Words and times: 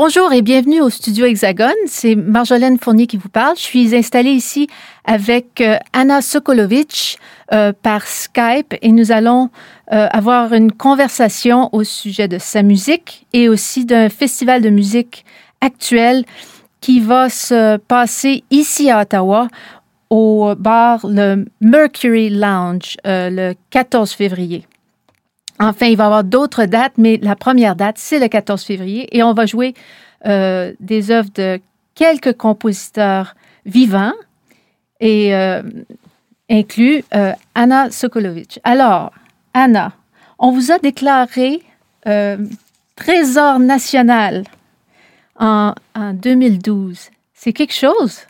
Bonjour 0.00 0.32
et 0.32 0.42
bienvenue 0.42 0.80
au 0.80 0.90
studio 0.90 1.26
Hexagone. 1.26 1.74
C'est 1.86 2.14
Marjolaine 2.14 2.78
Fournier 2.78 3.08
qui 3.08 3.16
vous 3.16 3.28
parle. 3.28 3.56
Je 3.56 3.62
suis 3.62 3.96
installée 3.96 4.30
ici 4.30 4.68
avec 5.04 5.60
euh, 5.60 5.76
Anna 5.92 6.22
Sokolovic 6.22 7.18
euh, 7.52 7.72
par 7.82 8.06
Skype 8.06 8.76
et 8.80 8.92
nous 8.92 9.10
allons 9.10 9.50
euh, 9.90 10.06
avoir 10.12 10.52
une 10.52 10.70
conversation 10.70 11.68
au 11.72 11.82
sujet 11.82 12.28
de 12.28 12.38
sa 12.38 12.62
musique 12.62 13.26
et 13.32 13.48
aussi 13.48 13.86
d'un 13.86 14.08
festival 14.08 14.62
de 14.62 14.70
musique 14.70 15.24
actuel 15.60 16.24
qui 16.80 17.00
va 17.00 17.28
se 17.28 17.78
passer 17.78 18.44
ici 18.52 18.92
à 18.92 19.00
Ottawa 19.00 19.48
au 20.10 20.54
bar 20.56 21.08
le 21.08 21.44
Mercury 21.60 22.30
Lounge 22.30 22.98
le 23.04 23.54
14 23.70 24.12
février. 24.12 24.64
Enfin, 25.60 25.86
il 25.86 25.96
va 25.96 26.04
y 26.04 26.06
avoir 26.06 26.24
d'autres 26.24 26.64
dates, 26.64 26.92
mais 26.98 27.18
la 27.20 27.36
première 27.36 27.74
date, 27.74 27.98
c'est 27.98 28.18
le 28.18 28.28
14 28.28 28.62
février 28.62 29.16
et 29.16 29.22
on 29.22 29.34
va 29.34 29.46
jouer 29.46 29.74
euh, 30.26 30.72
des 30.80 31.10
œuvres 31.10 31.30
de 31.34 31.60
quelques 31.94 32.36
compositeurs 32.36 33.34
vivants 33.66 34.14
et 35.00 35.34
euh, 35.34 35.62
inclus 36.48 37.04
euh, 37.14 37.32
Anna 37.54 37.90
Sokolovic. 37.90 38.60
Alors, 38.64 39.12
Anna, 39.54 39.92
on 40.38 40.52
vous 40.52 40.70
a 40.70 40.78
déclaré 40.78 41.62
trésor 42.96 43.58
national 43.58 44.44
en, 45.38 45.74
en 45.94 46.12
2012. 46.14 47.10
C'est 47.34 47.52
quelque 47.52 47.74
chose? 47.74 48.20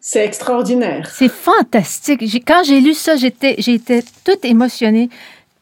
C'est 0.00 0.24
extraordinaire. 0.24 1.10
C'est 1.10 1.30
fantastique. 1.30 2.22
Quand 2.46 2.62
j'ai 2.64 2.80
lu 2.80 2.94
ça, 2.94 3.16
j'étais, 3.16 3.56
j'étais 3.58 4.02
toute 4.24 4.44
émotionnée. 4.44 5.08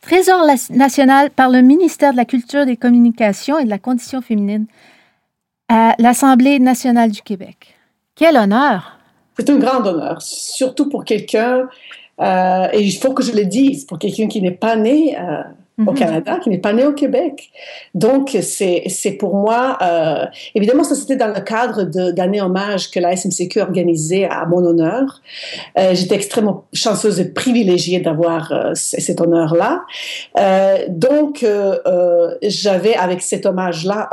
Trésor 0.03 0.45
national 0.71 1.31
par 1.31 1.49
le 1.49 1.63
ministère 1.63 2.11
de 2.11 2.17
la 2.17 2.25
Culture, 2.25 2.67
des 2.67 2.77
Communications 2.77 3.59
et 3.59 3.65
de 3.65 3.71
la 3.71 3.79
Condition 3.79 4.21
féminine 4.21 4.67
à 5.69 5.95
l'Assemblée 5.99 6.59
nationale 6.59 7.13
du 7.13 7.23
Québec. 7.23 7.77
Quel 8.17 8.37
honneur! 8.37 8.99
C'est 9.39 9.49
un 9.49 9.59
grand 9.59 9.87
honneur, 9.87 10.21
surtout 10.21 10.89
pour 10.89 11.05
quelqu'un, 11.05 11.69
euh, 12.21 12.69
et 12.73 12.83
il 12.83 12.93
faut 12.93 13.15
que 13.15 13.23
je 13.23 13.33
le 13.33 13.45
dise, 13.45 13.85
pour 13.85 13.99
quelqu'un 13.99 14.27
qui 14.27 14.43
n'est 14.43 14.51
pas 14.51 14.75
né 14.75 15.17
euh, 15.17 15.43
au 15.79 15.93
mhm. 15.93 15.95
Canada, 15.95 16.39
qui 16.43 16.51
n'est 16.51 16.59
pas 16.59 16.73
né 16.73 16.85
au 16.85 16.93
Québec. 16.93 17.51
Donc, 17.95 18.37
c'est 18.43 19.17
pour 19.19 19.37
moi, 19.37 19.79
euh, 19.83 20.27
évidemment, 20.55 20.85
ça 20.85 20.95
c'était 20.95 21.17
dans 21.17 21.33
le 21.33 21.41
cadre 21.41 21.85
d'année 22.13 22.41
hommage 22.41 22.91
que 22.91 23.01
la 23.01 23.17
SMCQ 23.17 23.61
organisait 23.61 24.25
à 24.25 24.45
mon 24.47 24.65
honneur. 24.65 25.23
Euh, 25.79 25.95
J'étais 25.95 26.15
extrêmement 26.15 26.65
chanceuse 26.73 27.21
et 27.21 27.33
privilégiée 27.33 28.01
d'avoir 28.01 28.53
euh, 28.53 28.73
cet 28.75 29.21
honneur-là. 29.21 29.83
Euh, 30.39 30.79
donc, 30.89 31.43
euh, 31.43 32.35
j'avais 32.43 32.95
avec 32.95 33.23
cet 33.23 33.47
hommage-là 33.47 34.09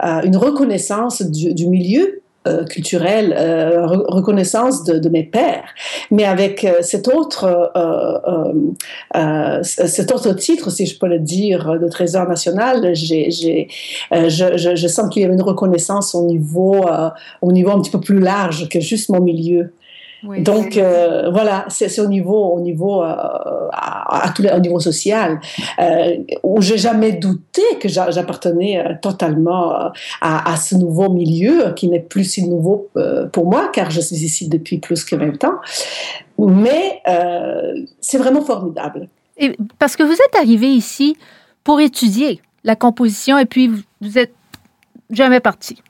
une 0.00 0.36
reconnaissance 0.36 1.22
du, 1.22 1.54
du 1.54 1.66
milieu 1.66 2.22
euh, 2.46 2.64
culturelle, 2.64 3.34
euh, 3.38 3.86
reconnaissance 3.86 4.84
de, 4.84 4.98
de, 4.98 5.08
mes 5.08 5.22
pères, 5.22 5.64
mais 6.10 6.24
avec 6.24 6.64
euh, 6.64 6.82
cet 6.82 7.08
autre, 7.08 7.72
euh, 9.14 9.62
cet 9.62 10.12
autre 10.12 10.32
titre, 10.34 10.70
si 10.70 10.84
je 10.84 10.98
peux 10.98 11.06
le 11.06 11.20
dire, 11.20 11.78
de 11.80 11.88
trésor 11.88 12.28
national, 12.28 12.94
j'ai, 12.94 13.30
je, 13.30 13.66
je, 14.12 14.76
je, 14.76 14.88
sens 14.88 15.08
qu'il 15.08 15.22
y 15.22 15.24
a 15.24 15.28
une 15.28 15.40
reconnaissance 15.40 16.14
au 16.14 16.26
niveau, 16.26 16.84
au 17.40 17.52
niveau 17.52 17.70
un 17.70 17.80
petit 17.80 17.90
peu 17.90 18.00
plus 18.00 18.20
large 18.20 18.68
que 18.68 18.78
juste 18.78 19.08
mon 19.08 19.20
milieu. 19.20 19.72
Donc 20.38 20.76
euh, 20.76 21.30
voilà, 21.30 21.66
c'est 21.68 22.00
au 22.00 22.06
niveau, 22.06 22.54
au 22.54 22.60
niveau, 22.60 23.02
euh, 23.02 23.14
à, 23.72 24.32
tous 24.34 24.42
les, 24.42 24.50
au 24.50 24.58
niveau 24.58 24.80
social, 24.80 25.40
euh, 25.78 26.16
où 26.42 26.60
j'ai 26.62 26.78
jamais 26.78 27.12
douté 27.12 27.62
que 27.80 27.88
j'appartenais 27.88 28.78
euh, 28.78 28.94
totalement 29.00 29.92
à, 30.20 30.52
à, 30.52 30.56
ce 30.56 30.74
nouveau 30.74 31.10
milieu 31.10 31.72
qui 31.74 31.88
n'est 31.88 32.00
plus 32.00 32.24
si 32.24 32.48
nouveau 32.48 32.88
pour 33.32 33.46
moi, 33.46 33.70
car 33.72 33.90
je 33.90 34.00
suis 34.00 34.16
ici 34.16 34.48
depuis 34.48 34.78
plus 34.78 35.04
que 35.04 35.16
20 35.16 35.44
ans. 35.44 35.56
Mais 36.38 37.02
c'est 38.00 38.18
vraiment 38.18 38.42
formidable. 38.42 39.08
Et 39.36 39.56
parce 39.78 39.96
que 39.96 40.02
vous 40.02 40.12
êtes 40.12 40.36
arrivé 40.38 40.68
ici 40.68 41.16
pour 41.64 41.80
étudier 41.80 42.40
la 42.62 42.76
composition 42.76 43.38
et 43.38 43.46
puis 43.46 43.68
vous, 43.68 43.82
vous 44.00 44.18
êtes 44.18 44.32
jamais 45.10 45.40
parti. 45.40 45.82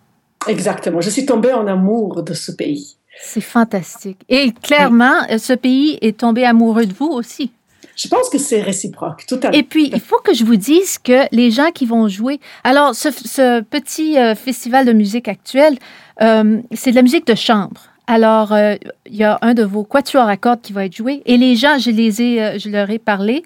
Exactement. 0.46 1.00
Je 1.00 1.10
suis 1.10 1.26
tombée 1.26 1.52
en 1.52 1.66
amour 1.66 2.22
de 2.22 2.34
ce 2.34 2.52
pays. 2.52 2.96
C'est 3.20 3.40
fantastique. 3.40 4.18
Et 4.28 4.52
clairement, 4.52 5.14
ce 5.38 5.52
pays 5.52 5.98
est 6.00 6.18
tombé 6.18 6.44
amoureux 6.44 6.86
de 6.86 6.94
vous 6.94 7.06
aussi. 7.08 7.50
Je 7.96 8.08
pense 8.08 8.28
que 8.28 8.38
c'est 8.38 8.60
réciproque, 8.60 9.24
tout 9.26 9.38
à 9.42 9.52
fait. 9.52 9.58
Et 9.58 9.62
puis, 9.62 9.90
il 9.92 10.00
faut 10.00 10.18
que 10.18 10.34
je 10.34 10.44
vous 10.44 10.56
dise 10.56 10.98
que 10.98 11.22
les 11.32 11.50
gens 11.50 11.70
qui 11.70 11.86
vont 11.86 12.08
jouer. 12.08 12.40
Alors, 12.64 12.94
ce, 12.94 13.60
petit 13.62 14.18
euh, 14.18 14.34
festival 14.34 14.84
de 14.84 14.92
musique 14.92 15.28
actuel, 15.28 15.78
euh, 16.20 16.60
c'est 16.72 16.90
de 16.90 16.96
la 16.96 17.02
musique 17.02 17.26
de 17.26 17.34
chambre. 17.34 17.82
Alors, 18.06 18.52
euh, 18.52 18.74
il 19.06 19.16
y 19.16 19.24
a 19.24 19.38
un 19.42 19.54
de 19.54 19.62
vos 19.62 19.84
quatuors 19.84 20.28
à 20.28 20.36
cordes 20.36 20.60
qui 20.60 20.72
va 20.72 20.84
être 20.86 20.96
joué. 20.96 21.22
Et 21.24 21.36
les 21.36 21.56
gens, 21.56 21.78
je 21.78 21.90
les 21.90 22.20
ai, 22.20 22.58
je 22.58 22.68
leur 22.68 22.90
ai 22.90 22.98
parlé 22.98 23.44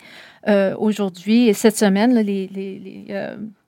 aujourd'hui 0.79 1.49
et 1.49 1.53
cette 1.53 1.77
semaine, 1.77 2.15
les, 2.15 2.49
les, 2.51 3.05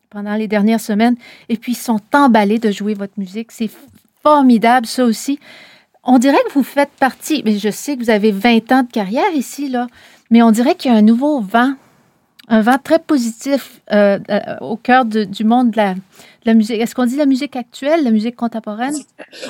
pendant 0.09 0.35
les 0.35 0.49
dernières 0.49 0.81
semaines, 0.81 1.15
et 1.51 1.59
puis 1.59 1.73
ils 1.73 1.77
sont 1.77 2.01
emballés 2.15 2.59
de 2.59 2.71
jouer 2.71 2.95
votre 2.95 3.13
musique. 3.19 3.53
C'est 3.53 3.69
formidable, 4.23 4.87
ça 4.87 5.05
aussi. 5.05 5.39
On 6.13 6.19
dirait 6.19 6.43
que 6.49 6.55
vous 6.55 6.65
faites 6.65 6.91
partie, 6.99 7.41
mais 7.45 7.57
je 7.57 7.71
sais 7.71 7.97
que 7.97 8.03
vous 8.03 8.11
avez 8.11 8.33
20 8.33 8.73
ans 8.73 8.83
de 8.83 8.91
carrière 8.91 9.33
ici, 9.33 9.69
là, 9.69 9.87
mais 10.33 10.43
on 10.43 10.51
dirait 10.51 10.75
qu'il 10.75 10.91
y 10.91 10.95
a 10.95 10.97
un 10.97 11.03
nouveau 11.03 11.41
vent, 11.41 11.75
un 12.49 12.63
vent 12.63 12.79
très 12.83 12.99
positif 12.99 13.81
euh, 13.93 14.19
euh, 14.29 14.41
au 14.61 14.77
cœur 14.77 15.05
du 15.05 15.45
monde 15.45 15.71
de 15.71 15.77
la, 15.77 15.95
la 16.45 16.55
musique. 16.55 16.81
Est-ce 16.81 16.95
qu'on 16.95 17.07
dit 17.07 17.17
la 17.17 17.27
musique 17.27 17.57
actuelle, 17.57 18.05
la 18.05 18.11
musique 18.11 18.37
contemporaine? 18.37 18.95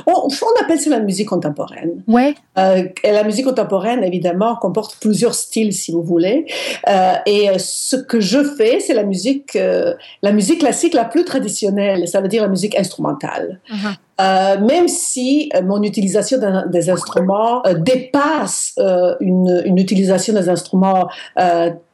On, 0.06 0.28
appelle 0.60 0.80
ça 0.80 0.90
la 0.90 1.00
musique 1.00 1.28
contemporaine. 1.28 2.02
Oui. 2.06 2.34
Euh, 2.58 2.84
la 3.04 3.24
musique 3.24 3.44
contemporaine, 3.44 4.02
évidemment, 4.02 4.56
comporte 4.56 4.96
plusieurs 5.00 5.34
styles, 5.34 5.72
si 5.72 5.92
vous 5.92 6.02
voulez. 6.02 6.46
Euh, 6.88 7.14
et 7.26 7.48
ce 7.58 7.96
que 7.96 8.20
je 8.20 8.42
fais, 8.42 8.80
c'est 8.80 8.94
la 8.94 9.04
musique, 9.04 9.56
euh, 9.56 9.94
la 10.22 10.32
musique 10.32 10.60
classique 10.60 10.94
la 10.94 11.04
plus 11.04 11.24
traditionnelle, 11.24 12.08
ça 12.08 12.20
veut 12.20 12.28
dire 12.28 12.42
la 12.42 12.48
musique 12.48 12.78
instrumentale. 12.78 13.60
Uh-huh. 13.70 13.96
Euh, 14.20 14.60
même 14.60 14.86
si 14.86 15.50
euh, 15.54 15.62
mon 15.62 15.82
utilisation 15.82 16.38
des 16.66 16.90
instruments 16.90 17.62
euh, 17.66 17.74
dépasse 17.74 18.74
une, 19.20 19.62
une, 19.64 19.78
utilisation 19.78 20.34
des 20.34 20.48
instruments 20.48 21.08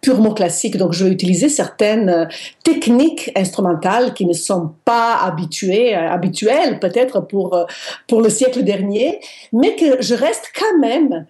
purement 0.00 0.32
classiques. 0.32 0.76
Donc, 0.76 0.92
je 0.92 1.04
vais 1.04 1.10
utiliser 1.10 1.48
certaines 1.48 2.28
techniques 2.64 3.30
instrumentales 3.36 4.14
qui 4.14 4.26
ne 4.26 4.32
sont 4.32 4.72
pas 4.86 5.18
habituées, 5.22 5.94
habituelles 5.94 6.80
peut-être 6.80 7.20
pour, 7.20 7.66
pour 8.06 8.22
le 8.22 8.30
siècle 8.30 8.62
dernier, 8.62 9.20
mais 9.52 9.76
que 9.76 10.00
je 10.00 10.14
reste 10.14 10.52
quand 10.58 10.78
même 10.78 11.26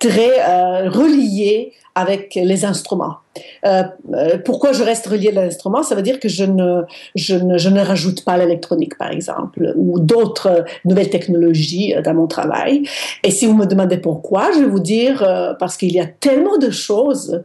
très 0.00 0.88
reliée 0.88 1.72
avec 1.96 2.34
les 2.34 2.64
instruments. 2.64 3.16
Euh, 3.64 3.82
euh, 4.12 4.38
pourquoi 4.44 4.72
je 4.72 4.84
reste 4.84 5.06
relié 5.06 5.28
à 5.28 5.32
l'instrument? 5.32 5.82
Ça 5.82 5.94
veut 5.94 6.02
dire 6.02 6.20
que 6.20 6.28
je 6.28 6.44
ne, 6.44 6.82
je 7.14 7.36
ne, 7.36 7.56
je 7.56 7.70
ne 7.70 7.80
rajoute 7.80 8.22
pas 8.22 8.36
l'électronique, 8.36 8.98
par 8.98 9.10
exemple, 9.10 9.72
ou 9.76 9.98
d'autres 9.98 10.64
nouvelles 10.84 11.08
technologies 11.08 11.94
dans 12.04 12.14
mon 12.14 12.26
travail. 12.26 12.82
Et 13.24 13.30
si 13.30 13.46
vous 13.46 13.54
me 13.54 13.64
demandez 13.64 13.96
pourquoi, 13.96 14.52
je 14.52 14.60
vais 14.60 14.66
vous 14.66 14.78
dire 14.78 15.22
euh, 15.22 15.54
parce 15.54 15.78
qu'il 15.78 15.92
y 15.92 16.00
a 16.00 16.06
tellement 16.06 16.58
de 16.58 16.70
choses 16.70 17.42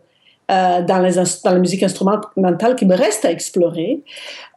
euh, 0.52 0.82
dans, 0.82 1.00
les, 1.00 1.14
dans 1.14 1.52
la 1.52 1.60
musique 1.60 1.82
instrumentale 1.82 2.76
qui 2.76 2.86
me 2.86 2.96
reste 2.96 3.24
à 3.24 3.32
explorer, 3.32 4.04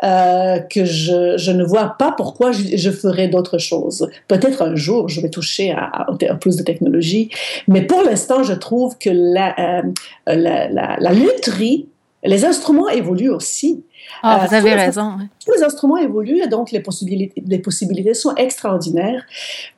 euh, 0.03 0.59
que 0.59 0.85
je, 0.85 1.37
je, 1.37 1.53
ne 1.53 1.63
vois 1.63 1.95
pas 1.99 2.11
pourquoi 2.11 2.51
je, 2.51 2.77
je 2.77 2.91
ferais 2.91 3.29
d'autres 3.29 3.59
choses. 3.59 4.09
Peut-être 4.27 4.63
un 4.63 4.75
jour, 4.75 5.09
je 5.09 5.21
vais 5.21 5.31
toucher 5.31 5.71
à, 5.71 6.07
à, 6.07 6.35
plus 6.35 6.57
de 6.57 6.65
technologie, 6.65 7.31
mais 7.69 7.83
pour 7.83 8.03
l'instant, 8.03 8.43
je 8.43 8.55
trouve 8.55 8.99
que 8.99 9.11
la, 9.11 9.55
euh, 9.79 9.83
la, 10.27 10.69
la, 10.69 10.97
la 10.99 11.13
lutherie, 11.13 11.87
les 12.25 12.45
instruments 12.45 12.89
évoluent 12.89 13.31
aussi. 13.31 13.85
Ah, 14.23 14.47
vous 14.49 14.55
avez 14.55 14.75
raison. 14.75 15.17
Tous 15.45 15.53
les 15.53 15.63
instruments 15.63 15.99
évoluent 15.99 16.43
et 16.43 16.49
donc 16.49 16.71
les 16.73 16.81
possibilités, 16.81 17.43
les 17.47 17.59
possibilités 17.59 18.15
sont 18.15 18.35
extraordinaires. 18.35 19.25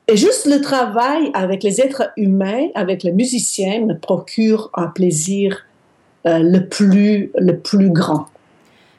Et 0.08 0.16
juste 0.16 0.46
le 0.46 0.60
travail 0.60 1.30
avec 1.34 1.62
les 1.62 1.80
êtres 1.80 2.10
humains, 2.16 2.68
avec 2.74 3.02
les 3.02 3.12
musiciens, 3.12 3.80
me 3.80 3.98
procure 3.98 4.70
un 4.74 4.86
plaisir 4.86 5.65
euh, 6.26 6.38
le, 6.38 6.66
plus, 6.66 7.30
le 7.38 7.56
plus 7.58 7.90
grand. 7.90 8.26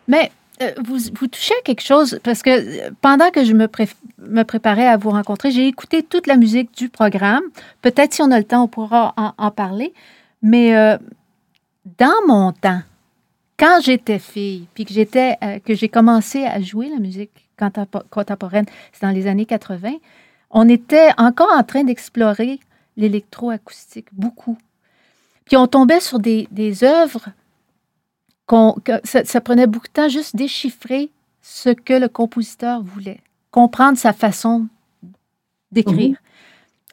Mais 0.08 0.32
euh, 0.62 0.72
vous, 0.84 0.98
vous, 1.20 1.28
touchez 1.28 1.54
à 1.60 1.62
quelque 1.64 1.84
chose, 1.84 2.20
parce 2.24 2.42
que 2.42 2.50
euh, 2.50 2.92
pendant 3.02 3.30
que 3.32 3.44
je 3.44 3.54
me, 3.54 4.44
préparais 4.44 4.88
à 4.88 4.98
vous 4.98 5.10
rencontrer, 5.10 5.52
j'ai 5.52 5.68
écouté 5.68 6.04
toute 6.04 6.28
la 6.28 6.38
musique 6.38 6.76
du 6.78 6.90
programme. 6.90 7.44
Peut-être 7.82 8.14
si 8.14 8.22
on 8.22 8.32
a 8.32 8.38
le 8.38 8.46
temps, 8.46 8.64
on 8.64 8.68
pourra 8.68 9.14
en, 9.18 9.52
parler. 9.52 9.94
Mais 10.42 10.72
dans 11.98 12.14
mon 12.28 12.52
temps, 12.54 12.82
quand 13.58 13.80
j'étais 13.84 14.20
fille, 14.20 14.68
puis 14.74 14.86
que 14.86 15.60
que 15.60 15.74
j'ai 15.74 15.90
commencé 15.90 16.46
à 16.46 16.62
jouer 16.62 16.90
la 16.90 17.00
musique 17.00 17.32
contemporaine, 18.12 18.66
c'est 18.94 19.02
dans 19.02 19.12
les 19.12 19.28
années 19.28 19.46
80, 19.46 19.96
on 20.52 20.70
était 20.70 21.10
encore 21.18 21.52
en 21.52 21.64
train 21.64 21.84
d'explorer 21.84 22.60
l'électroacoustique, 22.96 24.08
beaucoup. 24.14 24.58
Puis 25.48 25.58
on 25.58 25.68
tombait 25.68 26.00
sur 26.00 26.20
des, 26.20 26.48
des 26.52 26.84
œuvres 26.84 27.30
qu'on, 28.46 28.74
que 28.84 28.94
ça, 29.04 29.42
prenait 29.42 29.68
beaucoup 29.68 29.88
de 29.88 29.94
temps 29.94 30.10
juste 30.10 30.36
déchiffrer 30.36 31.10
ce 31.42 31.70
que 31.70 31.94
le 31.94 32.08
compositeur 32.08 32.82
voulait, 32.82 33.22
comprendre 33.52 33.98
sa 33.98 34.14
façon 34.14 34.68
d'écrire. 35.72 36.10
Mhm. 36.10 36.18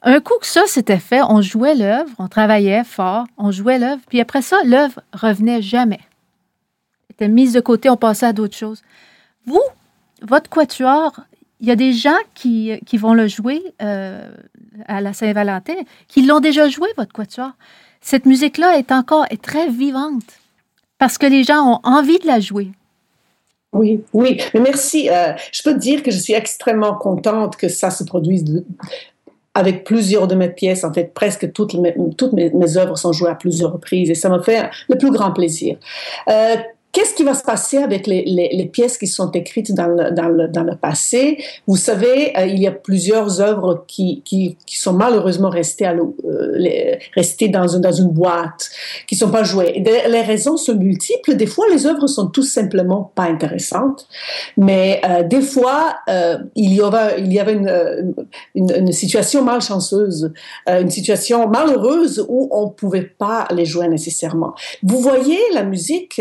Un 0.06 0.20
coup 0.20 0.34
que 0.40 0.46
ça 0.46 0.66
s'était 0.66 0.98
fait, 0.98 1.22
on 1.22 1.40
jouait 1.40 1.74
l'œuvre, 1.74 2.10
on 2.18 2.28
travaillait 2.28 2.84
fort, 2.84 3.26
on 3.38 3.50
jouait 3.50 3.78
l'œuvre, 3.78 4.02
puis 4.08 4.20
après 4.20 4.42
ça, 4.42 4.56
l'œuvre 4.64 5.00
revenait 5.12 5.62
jamais 5.62 6.00
était 7.14 7.28
mise 7.28 7.52
de 7.52 7.60
côté, 7.60 7.88
on 7.88 7.96
passait 7.96 8.26
à 8.26 8.32
d'autres 8.32 8.56
choses. 8.56 8.82
Vous, 9.46 9.62
votre 10.22 10.50
quatuor, 10.50 11.20
il 11.60 11.68
y 11.68 11.70
a 11.70 11.76
des 11.76 11.92
gens 11.92 12.18
qui, 12.34 12.72
qui 12.86 12.98
vont 12.98 13.14
le 13.14 13.28
jouer 13.28 13.62
euh, 13.82 14.30
à 14.86 15.00
la 15.00 15.12
Saint-Valentin, 15.12 15.74
qui 16.08 16.26
l'ont 16.26 16.40
déjà 16.40 16.68
joué, 16.68 16.88
votre 16.96 17.12
quatuor. 17.12 17.52
Cette 18.04 18.26
musique-là 18.26 18.78
est 18.78 18.92
encore 18.92 19.24
est 19.30 19.40
très 19.40 19.70
vivante 19.70 20.24
parce 20.98 21.16
que 21.16 21.24
les 21.24 21.42
gens 21.42 21.66
ont 21.66 21.80
envie 21.84 22.18
de 22.18 22.26
la 22.26 22.38
jouer. 22.38 22.68
Oui, 23.72 24.04
oui, 24.12 24.36
merci. 24.52 25.08
Euh, 25.08 25.32
je 25.50 25.62
peux 25.62 25.72
te 25.72 25.78
dire 25.78 26.02
que 26.02 26.10
je 26.10 26.18
suis 26.18 26.34
extrêmement 26.34 26.94
contente 26.94 27.56
que 27.56 27.68
ça 27.68 27.88
se 27.90 28.04
produise 28.04 28.62
avec 29.54 29.84
plusieurs 29.84 30.28
de 30.28 30.34
mes 30.34 30.50
pièces. 30.50 30.84
En 30.84 30.92
fait, 30.92 31.14
presque 31.14 31.50
toutes 31.52 31.74
mes, 31.74 31.94
toutes 32.18 32.34
mes, 32.34 32.76
œuvres 32.76 32.98
sont 32.98 33.12
jouées 33.12 33.30
à 33.30 33.36
plusieurs 33.36 33.72
reprises 33.72 34.10
et 34.10 34.14
ça 34.14 34.28
me 34.28 34.42
fait 34.42 34.68
le 34.90 34.98
plus 34.98 35.10
grand 35.10 35.32
plaisir. 35.32 35.78
Euh, 36.28 36.56
Qu'est-ce 36.94 37.12
qui 37.12 37.25
va 37.25 37.35
se 37.35 37.43
passer 37.43 37.79
avec 37.79 38.06
les, 38.06 38.23
les, 38.23 38.50
les, 38.52 38.67
pièces 38.67 38.99
qui 38.99 39.08
sont 39.08 39.29
écrites 39.32 39.75
dans 39.75 39.88
le, 39.88 40.12
dans 40.12 40.29
le, 40.29 40.46
dans 40.46 40.62
le 40.62 40.76
passé? 40.76 41.43
Vous 41.67 41.76
savez, 41.76 42.38
euh, 42.38 42.46
il 42.46 42.61
y 42.61 42.69
a 42.69 42.70
plusieurs 42.70 43.41
œuvres 43.41 43.85
qui, 43.88 44.23
qui, 44.25 44.56
qui 44.64 44.79
sont 44.79 44.93
malheureusement 44.93 45.50
restées, 45.50 45.87
à 45.87 45.93
euh, 45.93 46.52
les, 46.55 47.00
restées 47.17 47.49
dans, 47.49 47.67
dans 47.81 47.91
une 47.91 48.11
boîte, 48.11 48.70
qui 49.08 49.17
sont 49.17 49.29
pas 49.29 49.43
jouées. 49.43 49.82
les 49.85 50.20
raisons 50.20 50.56
sont 50.56 50.76
multiples. 50.76 51.35
Des 51.35 51.49
fois, 51.49 51.67
les 51.69 51.85
œuvres 51.85 52.06
sont 52.06 52.29
tout 52.29 52.44
simplement 52.44 53.11
pas 53.17 53.25
intéressantes, 53.25 54.06
mais 54.56 55.00
euh, 55.05 55.25
des 55.25 55.43
fois, 55.43 55.96
euh, 56.08 56.38
il 56.55 56.75
y 56.75 56.81
avait, 56.81 57.19
il 57.19 57.32
y 57.32 57.41
avait 57.41 57.55
une, 57.55 58.14
une, 58.55 58.70
une 58.70 58.93
situation 58.93 59.43
malchanceuse, 59.43 60.32
une 60.69 60.91
situation 60.91 61.49
malheureuse 61.49 62.25
où 62.29 62.49
on 62.52 62.69
pouvait 62.69 63.02
pas 63.02 63.49
les 63.50 63.64
jouer 63.64 63.88
nécessairement. 63.88 64.55
Vous 64.85 65.00
voyez, 65.00 65.41
la 65.52 65.64
musique 65.64 66.20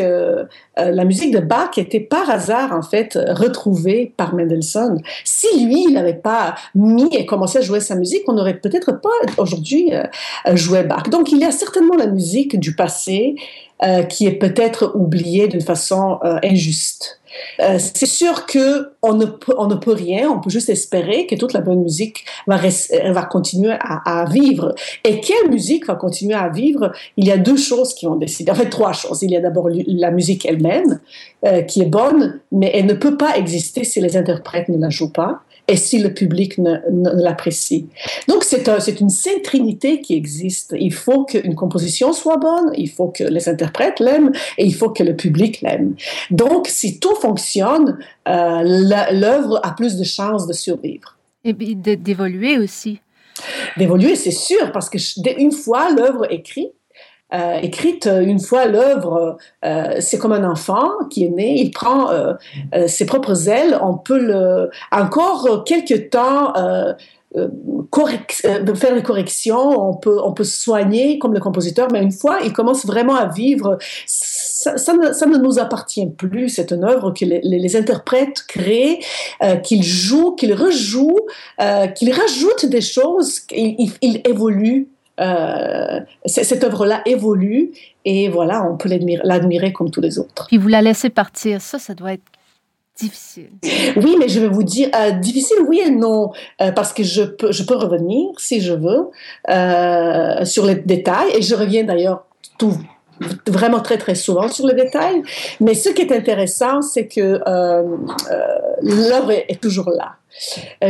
euh, 0.79 0.91
la 0.91 1.05
musique 1.05 1.31
de 1.31 1.39
Bach 1.39 1.77
était 1.77 1.99
par 1.99 2.29
hasard, 2.29 2.73
en 2.73 2.81
fait, 2.81 3.17
retrouvée 3.29 4.13
par 4.17 4.33
Mendelssohn. 4.33 4.99
Si 5.23 5.65
lui, 5.65 5.85
il 5.87 5.93
n'avait 5.93 6.13
pas 6.13 6.55
mis 6.73 7.09
et 7.15 7.25
commencé 7.25 7.59
à 7.59 7.61
jouer 7.61 7.79
sa 7.79 7.95
musique, 7.95 8.23
on 8.27 8.33
n'aurait 8.33 8.59
peut-être 8.59 8.91
pas 8.91 9.09
aujourd'hui 9.37 9.93
euh, 9.93 10.55
joué 10.55 10.83
Bach. 10.83 11.09
Donc, 11.09 11.31
il 11.31 11.39
y 11.39 11.45
a 11.45 11.51
certainement 11.51 11.95
la 11.95 12.07
musique 12.07 12.59
du 12.59 12.75
passé 12.75 13.35
euh, 13.83 14.03
qui 14.03 14.25
est 14.25 14.33
peut-être 14.33 14.93
oubliée 14.95 15.47
d'une 15.47 15.61
façon 15.61 16.19
injuste. 16.43 17.19
Euh, 17.59 17.77
c'est 17.79 18.05
sûr 18.05 18.45
que 18.45 18.91
on 19.01 19.13
ne, 19.15 19.25
peut, 19.25 19.91
rien, 19.91 20.29
on 20.29 20.39
peut 20.39 20.49
juste 20.49 20.69
espérer 20.69 21.27
que 21.27 21.35
toute 21.35 21.53
la 21.53 21.61
bonne 21.61 21.81
musique 21.81 22.25
va, 22.47 22.59
continuer 23.23 23.75
à, 23.79 24.25
vivre. 24.29 24.73
Et 25.03 25.19
quelle 25.19 25.49
musique 25.49 25.87
va 25.87 25.95
continuer 25.95 26.35
à 26.35 26.49
vivre? 26.49 26.91
Il 27.17 27.25
y 27.25 27.31
a 27.31 27.37
deux 27.37 27.57
choses 27.57 27.93
qui 27.93 28.07
ont 28.07 28.15
décidé. 28.15 28.51
En 28.51 28.55
fait, 28.55 28.69
trois 28.69 28.93
choses. 28.93 29.21
Il 29.23 29.31
y 29.31 29.35
a 29.35 29.41
d'abord 29.41 29.69
la 29.69 30.11
musique 30.11 30.45
elle-même, 30.45 30.99
euh, 31.45 31.61
qui 31.61 31.81
est 31.81 31.87
bonne, 31.87 32.39
mais 32.51 32.71
elle 32.73 32.85
ne 32.85 32.93
peut 32.93 33.17
pas 33.17 33.37
exister 33.37 33.83
si 33.83 33.99
les 33.99 34.15
interprètes 34.17 34.69
ne 34.69 34.77
la 34.77 34.89
jouent 34.89 35.11
pas 35.11 35.41
et 35.67 35.77
si 35.77 35.99
le 35.99 36.13
public 36.13 36.57
ne, 36.57 36.77
l'apprécie. 37.21 37.87
Donc 38.27 38.43
c'est 38.43 38.67
un, 38.67 38.79
une 38.79 39.09
sainte 39.09 39.43
trinité 39.43 40.01
qui 40.01 40.15
existe. 40.15 40.75
Il 40.77 40.93
faut 40.93 41.23
qu'une 41.25 41.55
composition 41.55 42.11
soit 42.13 42.37
bonne, 42.37 42.71
il 42.75 42.89
faut 42.89 43.07
que 43.07 43.23
les 43.23 43.47
interprètes 43.47 43.99
l'aiment 43.99 44.31
et 44.57 44.65
il 44.65 44.75
faut 44.75 44.89
que 44.89 45.03
le 45.03 45.15
public 45.15 45.61
l'aime. 45.61 45.95
Donc 46.31 46.67
si 46.67 46.99
tout 46.99 47.15
fonctionne, 47.15 47.97
euh, 48.27 49.07
l'œuvre 49.11 49.59
a 49.63 49.71
plus 49.71 49.95
de 49.95 50.03
chances 50.03 50.47
de 50.47 50.53
survivre. 50.53 51.17
Et 51.45 51.53
d'évoluer 51.53 52.57
aussi. 52.57 52.99
D'évoluer, 53.77 54.15
c'est 54.15 54.31
sûr, 54.31 54.71
parce 54.71 54.89
que 54.89 54.97
une 55.39 55.51
fois 55.51 55.91
l'œuvre 55.91 56.31
écrite, 56.31 56.71
euh, 57.33 57.59
écrite 57.61 58.05
une 58.05 58.39
fois 58.39 58.65
l'œuvre, 58.67 59.37
euh, 59.65 59.95
c'est 59.99 60.19
comme 60.19 60.33
un 60.33 60.47
enfant 60.47 60.91
qui 61.09 61.25
est 61.25 61.29
né, 61.29 61.59
il 61.59 61.71
prend 61.71 62.11
euh, 62.11 62.33
ses 62.87 63.07
propres 63.07 63.49
ailes, 63.49 63.77
on 63.81 63.97
peut 63.97 64.69
encore 64.91 65.63
quelques 65.63 66.11
temps 66.11 66.53
faire 67.33 68.95
des 68.95 69.01
corrections, 69.01 69.89
on 69.89 69.95
peut 69.95 70.19
on 70.23 70.33
peut 70.33 70.43
soigner 70.43 71.17
comme 71.17 71.33
le 71.33 71.39
compositeur, 71.39 71.87
mais 71.91 72.03
une 72.03 72.11
fois 72.11 72.37
il 72.45 72.53
commence 72.53 72.85
vraiment 72.85 73.15
à 73.15 73.25
vivre, 73.25 73.79
ça, 74.05 74.77
ça, 74.77 74.93
ne, 74.93 75.37
nous 75.37 75.57
appartient 75.57 76.07
plus. 76.07 76.49
C'est 76.49 76.71
une 76.71 76.83
œuvre 76.83 77.11
que 77.11 77.25
les, 77.25 77.75
interprètes 77.75 78.45
créent, 78.47 78.99
qu'ils 79.63 79.83
jouent, 79.83 80.35
qu'ils 80.35 80.53
rejouent, 80.53 81.25
qu'ils 81.95 82.13
rajoutent 82.13 82.67
des 82.67 82.81
choses, 82.81 83.41
ils, 83.51 83.91
ils 84.01 84.21
évoluent 84.25 84.92
euh, 85.19 85.99
cette 86.25 86.63
œuvre-là 86.63 87.01
évolue 87.05 87.71
et 88.05 88.29
voilà, 88.29 88.67
on 88.69 88.77
peut 88.77 88.89
l'admirer 89.23 89.71
comme 89.71 89.91
tous 89.91 90.01
les 90.01 90.19
autres. 90.19 90.47
Puis 90.47 90.57
vous 90.57 90.67
la 90.67 90.81
laissez 90.81 91.09
partir, 91.09 91.61
ça, 91.61 91.79
ça 91.79 91.93
doit 91.93 92.13
être 92.13 92.23
difficile. 92.97 93.49
Oui, 93.95 94.15
mais 94.19 94.27
je 94.27 94.39
vais 94.39 94.47
vous 94.47 94.63
dire, 94.63 94.89
euh, 94.95 95.11
difficile, 95.11 95.57
oui 95.67 95.81
et 95.85 95.91
non, 95.91 96.31
euh, 96.61 96.71
parce 96.71 96.93
que 96.93 97.03
je 97.03 97.23
peux, 97.23 97.51
je 97.51 97.63
peux 97.63 97.75
revenir, 97.75 98.29
si 98.37 98.61
je 98.61 98.73
veux, 98.73 99.09
sur 100.45 100.65
les 100.65 100.75
détails, 100.75 101.31
et 101.35 101.41
je 101.41 101.55
reviens 101.55 101.83
d'ailleurs 101.83 102.25
tout 102.57 102.77
vraiment 103.47 103.79
très 103.79 103.97
très 103.97 104.15
souvent 104.15 104.47
sur 104.47 104.67
les 104.67 104.73
détails. 104.73 105.21
Mais 105.59 105.73
ce 105.73 105.89
qui 105.89 106.01
est 106.01 106.11
intéressant, 106.11 106.81
c'est 106.81 107.07
que 107.07 107.39
l'œuvre 108.81 109.31
est, 109.31 109.61
toujours 109.61 109.89
là. 109.89 110.15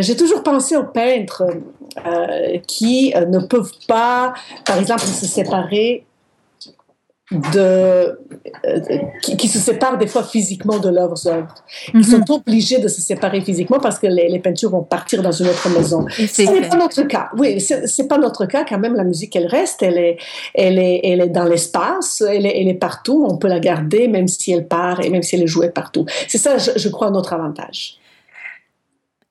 J'ai 0.01 0.15
toujours 0.15 0.41
pensé 0.41 0.77
aux 0.77 0.85
peintres 0.85 1.43
euh, 2.05 2.57
qui 2.65 3.13
euh, 3.15 3.25
ne 3.25 3.37
peuvent 3.37 3.71
pas, 3.87 4.33
par 4.65 4.79
exemple, 4.79 5.01
se 5.01 5.27
séparer 5.27 6.05
de, 7.53 8.19
euh, 8.65 8.79
qui, 9.21 9.47
se 9.47 9.59
séparent 9.59 9.97
des 9.97 10.07
fois 10.07 10.23
physiquement 10.23 10.79
de 10.79 10.89
leurs 10.89 11.27
œuvres. 11.27 11.55
Ils 11.93 11.99
mhm. 11.99 12.03
sont 12.03 12.31
obligés 12.31 12.79
de 12.79 12.87
se 12.87 13.01
séparer 13.01 13.41
physiquement 13.41 13.79
parce 13.79 13.99
que 13.99 14.07
les, 14.07 14.39
peintures 14.39 14.69
vont 14.69 14.83
partir 14.83 15.21
dans 15.21 15.31
une 15.31 15.47
autre 15.47 15.69
maison. 15.69 16.05
Ce 16.09 16.41
n'est 16.41 16.67
pas 16.67 16.77
notre 16.77 17.03
cas. 17.03 17.29
Oui, 17.37 17.59
c'est 17.59 18.07
pas 18.07 18.17
notre 18.17 18.45
cas 18.45 18.65
quand 18.67 18.79
même. 18.79 18.95
La 18.95 19.03
musique, 19.03 19.35
elle 19.35 19.47
reste, 19.47 19.83
elle 19.83 19.97
est, 19.97 20.17
elle 20.53 20.77
est, 20.79 21.01
elle 21.03 21.21
est 21.21 21.29
dans 21.29 21.45
l'espace, 21.45 22.21
elle 22.21 22.45
est, 22.45 22.61
elle 22.61 22.67
est 22.67 22.73
partout. 22.73 23.25
On 23.29 23.37
peut 23.37 23.47
la 23.47 23.59
garder 23.59 24.07
même 24.07 24.27
si 24.27 24.51
elle 24.51 24.67
part 24.67 25.01
et 25.01 25.09
même 25.09 25.23
si 25.23 25.35
elle 25.35 25.43
est 25.43 25.47
jouée 25.47 25.69
partout. 25.69 26.05
C'est 26.27 26.37
ça, 26.37 26.57
je, 26.57 26.71
je 26.75 26.89
crois, 26.89 27.09
notre 27.09 27.33
avantage 27.33 27.99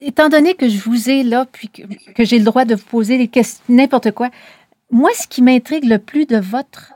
étant 0.04 0.28
donné 0.28 0.54
que 0.54 0.68
je 0.68 0.78
vous 0.80 1.08
ai 1.08 1.22
là, 1.22 1.46
puis 1.50 1.68
que, 1.68 2.24
j'ai 2.24 2.38
le 2.38 2.44
droit 2.44 2.64
de 2.64 2.74
vous 2.74 2.84
poser 2.84 3.18
des 3.18 3.28
questions, 3.28 3.62
n'importe 3.68 4.10
quoi, 4.10 4.30
moi, 4.90 5.10
ce 5.14 5.26
qui 5.26 5.42
m'intrigue 5.42 5.84
le 5.84 5.98
plus 5.98 6.26
de 6.26 6.36
votre 6.36 6.91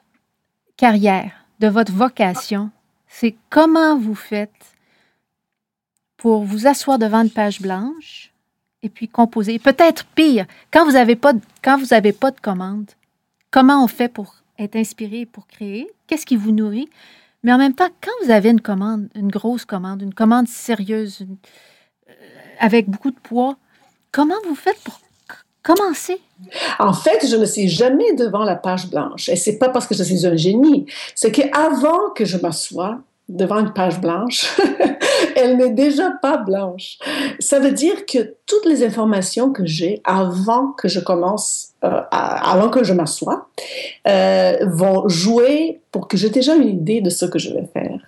carrière, 0.76 1.32
de 1.60 1.68
votre 1.68 1.92
vocation, 1.92 2.70
c'est 3.08 3.34
comment 3.50 3.98
vous 3.98 4.14
faites 4.14 4.50
pour 6.16 6.44
vous 6.44 6.66
asseoir 6.66 6.98
devant 6.98 7.22
une 7.22 7.30
page 7.30 7.60
blanche 7.60 8.32
et 8.82 8.88
puis 8.88 9.08
composer. 9.08 9.58
Peut-être 9.58 10.04
pire, 10.06 10.46
quand 10.70 10.84
vous 10.84 10.92
n'avez 10.92 11.16
pas, 11.16 11.32
pas 11.62 12.30
de 12.30 12.40
commande, 12.40 12.90
comment 13.50 13.82
on 13.82 13.88
fait 13.88 14.08
pour 14.08 14.36
être 14.58 14.76
inspiré 14.76 15.26
pour 15.26 15.46
créer? 15.46 15.88
Qu'est-ce 16.06 16.26
qui 16.26 16.36
vous 16.36 16.52
nourrit? 16.52 16.88
Mais 17.42 17.52
en 17.52 17.58
même 17.58 17.74
temps, 17.74 17.88
quand 18.00 18.24
vous 18.24 18.30
avez 18.30 18.50
une 18.50 18.60
commande, 18.60 19.08
une 19.14 19.30
grosse 19.30 19.64
commande, 19.64 20.02
une 20.02 20.14
commande 20.14 20.48
sérieuse, 20.48 21.26
euh, 22.08 22.12
avec 22.58 22.88
beaucoup 22.88 23.10
de 23.10 23.18
poids, 23.18 23.56
comment 24.10 24.34
vous 24.48 24.54
faites 24.54 24.80
pour 24.82 24.98
commencer? 25.66 26.20
En 26.78 26.92
fait, 26.92 27.26
je 27.28 27.36
ne 27.36 27.44
suis 27.44 27.68
jamais 27.68 28.14
devant 28.14 28.44
la 28.44 28.54
page 28.54 28.88
blanche. 28.88 29.28
Et 29.28 29.36
c'est 29.36 29.58
pas 29.58 29.68
parce 29.68 29.86
que 29.86 29.94
je 29.94 30.02
suis 30.02 30.26
un 30.26 30.36
génie. 30.36 30.86
C'est 31.14 31.32
qu'avant 31.32 32.10
que 32.14 32.24
je 32.24 32.36
m'assoie, 32.36 32.98
devant 33.28 33.58
une 33.58 33.72
page 33.72 34.00
blanche, 34.00 34.46
elle 35.36 35.56
n'est 35.56 35.72
déjà 35.72 36.10
pas 36.22 36.36
blanche. 36.36 36.98
Ça 37.38 37.58
veut 37.58 37.72
dire 37.72 38.06
que 38.06 38.34
toutes 38.46 38.66
les 38.66 38.84
informations 38.84 39.52
que 39.52 39.66
j'ai 39.66 40.00
avant 40.04 40.68
que 40.72 40.88
je 40.88 41.00
commence, 41.00 41.68
euh, 41.84 42.00
avant 42.10 42.68
que 42.68 42.84
je 42.84 42.92
m'assoie, 42.92 43.48
euh, 44.08 44.56
vont 44.66 45.08
jouer 45.08 45.80
pour 45.92 46.08
que 46.08 46.16
j'ai 46.16 46.30
déjà 46.30 46.54
une 46.54 46.68
idée 46.68 47.00
de 47.00 47.10
ce 47.10 47.24
que 47.24 47.38
je 47.38 47.52
vais 47.52 47.66
faire. 47.72 47.98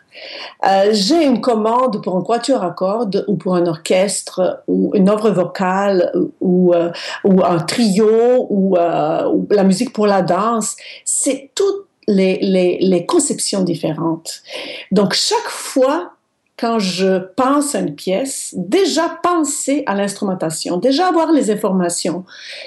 Euh, 0.66 0.90
j'ai 0.92 1.24
une 1.24 1.40
commande 1.40 2.02
pour 2.02 2.16
un 2.16 2.22
quatuor 2.22 2.64
à 2.64 2.70
cordes 2.70 3.24
ou 3.28 3.36
pour 3.36 3.54
un 3.54 3.66
orchestre 3.66 4.62
ou 4.66 4.90
une 4.94 5.08
œuvre 5.08 5.30
vocale 5.30 6.12
ou, 6.40 6.72
un 6.74 7.58
trio 7.60 8.46
ou, 8.50 8.74
la 8.76 9.64
musique 9.64 9.92
pour 9.92 10.06
la 10.06 10.22
danse. 10.22 10.76
C'est 11.04 11.50
tout 11.54 11.84
les, 12.08 12.78
les, 12.80 13.06
conceptions 13.06 13.62
différentes. 13.62 14.42
Donc, 14.90 15.12
chaque 15.12 15.48
fois 15.48 16.12
quand 16.58 16.80
je 16.80 17.18
pense 17.36 17.74
à 17.74 17.80
une 17.80 17.94
pièce, 17.94 18.52
déjà 18.56 19.08
penser 19.22 19.84
à 19.86 19.94
l'instrumentation, 19.94 20.76
déjà 20.76 21.06
avoir 21.06 21.30
les 21.30 21.50
informations 21.50 22.24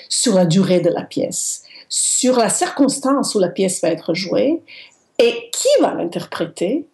sur 0.08 0.34
la 0.34 0.46
durée 0.46 0.80
de 0.80 0.90
la 0.90 1.04
pièce, 1.04 1.64
sur 1.90 2.38
la 2.38 2.50
circonstance 2.50 3.36
où 3.36 3.40
la 3.40 3.50
pièce 3.50 3.82
va 3.82 3.90
être 3.90 4.14
jouée 4.14 4.62
et 5.20 5.50
qui 5.52 5.68
va 5.82 5.94
l'interpréter, 5.94 6.88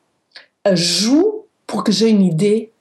euh, 0.68 0.76
joue 0.76 1.46
pour 1.68 1.84
que 1.84 1.92
j'ai 1.92 2.10
une 2.10 2.24
idée 2.24 2.72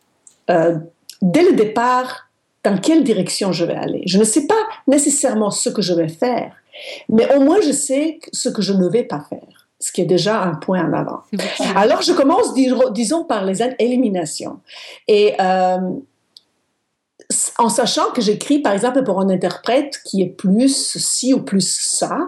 euh, 0.49 0.77
dès 1.21 1.43
le 1.43 1.53
départ 1.55 2.31
dans 2.65 2.79
quelle 2.79 3.05
direction 3.05 3.53
je 3.53 3.65
vais 3.65 3.77
aller. 3.77 4.03
Je 4.07 4.19
ne 4.19 4.25
sais 4.25 4.47
pas 4.47 4.55
nécessairement 4.87 5.51
ce 5.51 5.69
que 5.69 5.83
je 5.83 5.93
vais 5.93 6.09
faire, 6.09 6.53
mais 7.11 7.33
au 7.35 7.41
moins 7.41 7.61
je 7.61 7.71
sais 7.71 8.19
ce 8.33 8.49
que 8.49 8.63
je 8.63 8.73
ne 8.73 8.89
vais 8.89 9.05
pas 9.05 9.25
faire 9.29 9.56
ce 9.87 9.93
qui 9.93 10.01
est 10.01 10.07
déjà 10.07 10.43
un 10.43 10.57
point 10.57 10.85
en 10.85 10.93
avant. 10.93 11.21
Alors, 11.77 12.03
je 12.03 12.13
commence, 12.13 12.53
disons, 12.93 13.23
par 13.23 13.45
les 13.45 13.63
éliminations. 13.79 14.59
Et 15.07 15.35
euh, 15.41 15.79
en 17.59 17.69
sachant 17.69 18.11
que 18.11 18.21
j'écris, 18.21 18.59
par 18.59 18.73
exemple, 18.73 19.05
pour 19.05 19.21
un 19.21 19.31
interprète 19.31 20.01
qui 20.05 20.23
est 20.23 20.27
plus 20.27 20.97
ci 20.99 21.35
ou 21.35 21.43
plus 21.43 21.69
ça, 21.69 22.19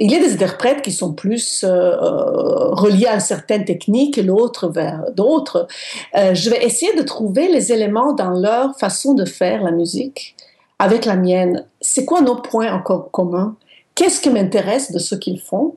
il 0.00 0.10
y 0.10 0.16
a 0.16 0.18
des 0.18 0.32
interprètes 0.32 0.82
qui 0.82 0.90
sont 0.90 1.12
plus 1.12 1.62
euh, 1.62 1.68
euh, 1.68 2.74
reliés 2.74 3.06
à 3.06 3.20
certaines 3.20 3.64
techniques 3.64 4.18
et 4.18 4.24
l'autre 4.24 4.68
vers 4.68 5.04
d'autres. 5.12 5.68
je 6.12 6.50
vais 6.50 6.64
essayer 6.64 6.92
de 6.96 7.02
trouver 7.02 7.46
les 7.46 7.72
éléments 7.72 8.14
dans 8.14 8.30
leur 8.30 8.76
façon 8.80 9.14
de 9.14 9.24
faire 9.24 9.62
la 9.62 9.70
musique 9.70 10.34
avec 10.80 11.04
la 11.04 11.14
mienne. 11.14 11.66
C'est 11.80 12.04
quoi 12.04 12.20
nos 12.20 12.36
points 12.36 12.72
encore 12.72 13.12
communs? 13.12 13.56
Qu'est-ce 13.94 14.20
qui 14.20 14.30
m'intéresse 14.30 14.90
de 14.90 14.98
ce 14.98 15.14
qu'ils 15.14 15.40
font? 15.40 15.76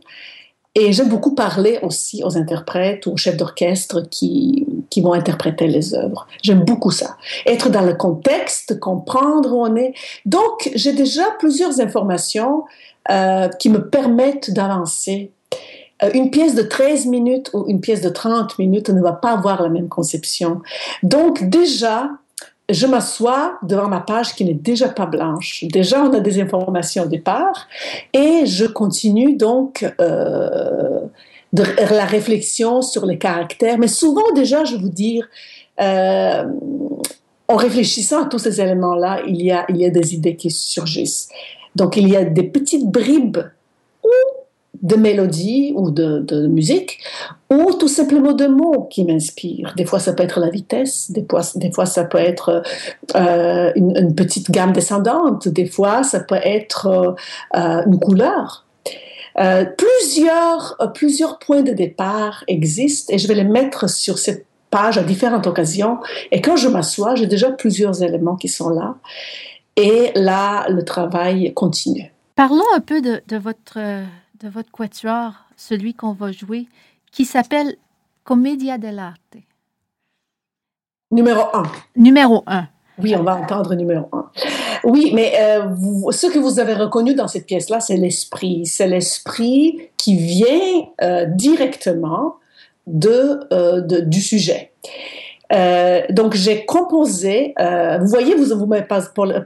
Et 0.79 0.93
j'aime 0.93 1.09
beaucoup 1.09 1.35
parler 1.35 1.77
aussi 1.81 2.23
aux 2.23 2.37
interprètes 2.37 3.05
ou 3.05 3.11
aux 3.11 3.17
chefs 3.17 3.35
d'orchestre 3.35 4.07
qui, 4.09 4.65
qui 4.89 5.01
vont 5.01 5.11
interpréter 5.11 5.67
les 5.67 5.93
œuvres. 5.93 6.25
J'aime 6.41 6.63
beaucoup 6.63 6.89
ça. 6.89 7.17
Être 7.45 7.69
dans 7.69 7.81
le 7.81 7.95
contexte, 7.95 8.79
comprendre 8.79 9.51
où 9.51 9.61
on 9.61 9.75
est. 9.75 9.93
Donc, 10.25 10.71
j'ai 10.75 10.93
déjà 10.93 11.23
plusieurs 11.37 11.81
informations 11.81 12.63
euh, 13.11 13.49
qui 13.49 13.69
me 13.69 13.89
permettent 13.89 14.51
d'avancer. 14.51 15.31
Euh, 16.01 16.11
une 16.13 16.31
pièce 16.31 16.55
de 16.55 16.61
13 16.61 17.07
minutes 17.07 17.49
ou 17.53 17.65
une 17.67 17.81
pièce 17.81 17.99
de 17.99 18.09
30 18.09 18.57
minutes 18.57 18.89
ne 18.89 19.01
va 19.01 19.11
pas 19.11 19.31
avoir 19.31 19.61
la 19.61 19.67
même 19.67 19.89
conception. 19.89 20.61
Donc, 21.03 21.49
déjà, 21.49 22.09
je 22.69 22.85
m'assois 22.85 23.57
devant 23.63 23.87
ma 23.87 23.99
page 23.99 24.35
qui 24.35 24.45
n'est 24.45 24.53
déjà 24.53 24.89
pas 24.89 25.05
blanche. 25.05 25.63
Déjà, 25.71 26.03
on 26.03 26.13
a 26.13 26.19
des 26.19 26.39
informations 26.39 27.03
au 27.03 27.07
départ 27.07 27.67
et 28.13 28.45
je 28.45 28.65
continue 28.65 29.35
donc 29.35 29.85
euh, 29.99 31.01
la 31.53 32.05
réflexion 32.05 32.81
sur 32.81 33.05
les 33.05 33.17
caractères. 33.17 33.77
Mais 33.77 33.87
souvent, 33.87 34.31
déjà, 34.35 34.63
je 34.65 34.75
vous 34.75 34.89
dire, 34.89 35.27
euh, 35.81 36.45
en 37.47 37.55
réfléchissant 37.55 38.23
à 38.23 38.25
tous 38.25 38.39
ces 38.39 38.61
éléments-là, 38.61 39.21
il 39.27 39.41
y, 39.41 39.51
a, 39.51 39.65
des 39.67 40.13
idées 40.13 40.35
qui 40.35 40.51
surgissent. 40.51 41.29
Donc, 41.75 41.97
il 41.97 42.07
y 42.07 42.15
a 42.15 42.23
des 42.23 42.43
petites 42.43 42.85
bribes 42.85 43.39
de 44.81 44.95
mélodie 44.95 45.73
ou 45.75 45.89
de, 45.89 46.47
musique, 46.47 46.99
ou 47.51 47.73
tout 47.73 47.87
simplement 47.87 48.33
de 48.33 48.45
mots 48.45 48.87
qui 48.89 49.03
m'inspirent. 49.03 49.73
Des 49.75 49.85
fois, 49.85 49.99
ça 49.99 50.13
peut 50.13 50.23
être 50.23 50.39
la 50.39 50.49
vitesse, 50.49 51.11
des 51.11 51.25
fois, 51.71 51.85
ça 51.85 52.03
peut 52.03 52.19
être 52.19 52.61
euh, 53.15 53.71
une, 53.75 54.13
petite 54.13 54.51
gamme 54.51 54.71
descendante, 54.71 55.47
des 55.47 55.65
fois, 55.65 56.03
ça 56.03 56.19
peut 56.19 56.39
être 56.43 57.15
euh, 57.55 57.83
une 57.85 57.99
couleur. 57.99 58.65
Euh, 59.39 59.65
plusieurs, 59.65 60.77
plusieurs 60.93 61.39
points 61.39 61.61
de 61.61 61.71
départ 61.71 62.43
existent 62.47 63.13
et 63.13 63.17
je 63.17 63.27
vais 63.27 63.35
les 63.35 63.43
mettre 63.43 63.89
sur 63.89 64.19
cette 64.19 64.45
page 64.69 64.97
à 64.99 65.03
différentes 65.03 65.47
occasions. 65.47 65.97
Et 66.31 66.41
quand 66.41 66.55
je 66.55 66.67
m'assois, 66.67 67.15
j'ai 67.15 67.25
déjà 67.25 67.51
plusieurs 67.51 68.03
éléments 68.03 68.35
qui 68.35 68.47
sont 68.47 68.69
là. 68.69 68.95
Et 69.75 70.11
là, 70.13 70.67
le 70.69 70.83
travail 70.83 71.53
continue. 71.55 72.11
Parlons 72.35 72.65
un 72.75 72.79
peu 72.79 73.01
de 73.01 73.37
votre 73.37 73.79
de 74.41 74.47
votre 74.47 74.71
quatuor, 74.71 75.33
celui 75.57 75.93
qu'on 75.93 76.13
va 76.13 76.31
jouer, 76.31 76.67
qui 77.11 77.25
s'appelle 77.25 77.75
Commedia 78.23 78.77
dell'arte. 78.77 79.37
Numéro 81.11 81.43
un. 81.53 81.63
Numéro 81.95 82.43
un. 82.45 82.67
Oui, 83.01 83.15
on 83.15 83.23
va 83.23 83.35
entendre 83.35 83.75
numéro 83.75 84.07
un. 84.11 84.29
Oui, 84.83 85.11
mais 85.13 85.33
euh, 85.39 86.11
ce 86.11 86.27
que 86.27 86.37
vous 86.37 86.59
avez 86.59 86.73
reconnu 86.73 87.15
dans 87.15 87.27
cette 87.27 87.45
pièce-là, 87.45 87.79
c'est 87.79 87.97
l'esprit. 87.97 88.65
C'est 88.65 88.87
l'esprit 88.87 89.89
qui 89.97 90.17
vient 90.17 90.87
euh, 91.01 91.25
directement 91.25 92.35
de, 92.87 93.39
euh, 93.53 93.81
de, 93.81 94.01
du 94.01 94.21
sujet. 94.21 94.71
Euh, 95.51 96.01
donc, 96.09 96.35
j'ai 96.35 96.65
composé, 96.65 97.53
euh, 97.59 97.97
vous 97.99 98.07
voyez, 98.07 98.35
vous, 98.35 98.65
m'avez 98.65 98.85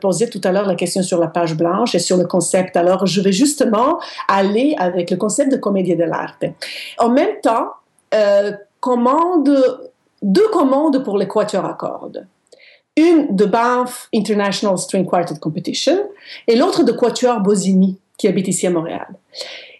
posé 0.01 0.29
tout 0.29 0.41
à 0.43 0.51
l'heure 0.51 0.65
la 0.65 0.75
question 0.75 1.01
sur 1.01 1.19
la 1.19 1.27
page 1.27 1.55
blanche 1.55 1.95
et 1.95 1.99
sur 1.99 2.17
le 2.17 2.25
concept. 2.25 2.75
Alors, 2.75 3.05
je 3.05 3.21
vais 3.21 3.31
justement 3.31 3.99
aller 4.27 4.75
avec 4.77 5.11
le 5.11 5.17
concept 5.17 5.51
de 5.51 5.57
comédie 5.57 5.95
de 5.95 6.03
l'art. 6.03 6.37
En 6.97 7.09
même 7.09 7.39
temps, 7.41 7.69
euh, 8.13 8.51
deux 10.21 10.47
commandes 10.49 11.03
pour 11.03 11.17
les 11.17 11.27
quatuors 11.27 11.65
à 11.65 11.73
cordes. 11.73 12.27
Une 12.95 13.35
de 13.35 13.45
Banff 13.45 14.07
International 14.13 14.77
String 14.77 15.05
Quartet 15.05 15.39
Competition 15.39 15.97
et 16.47 16.55
l'autre 16.55 16.83
de 16.83 16.91
Quatuor 16.91 17.39
Bosini, 17.39 17.97
qui 18.17 18.27
habite 18.27 18.47
ici 18.47 18.67
à 18.67 18.69
Montréal. 18.69 19.07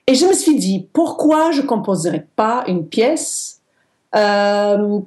Et 0.08 0.15
je 0.15 0.25
me 0.25 0.34
suis 0.34 0.56
dit, 0.56 0.88
pourquoi 0.94 1.51
je 1.51 1.62
composerais 1.62 2.25
pas 2.36 2.63
une 2.68 2.88
pièce 2.88 3.62
euh, 4.15 5.00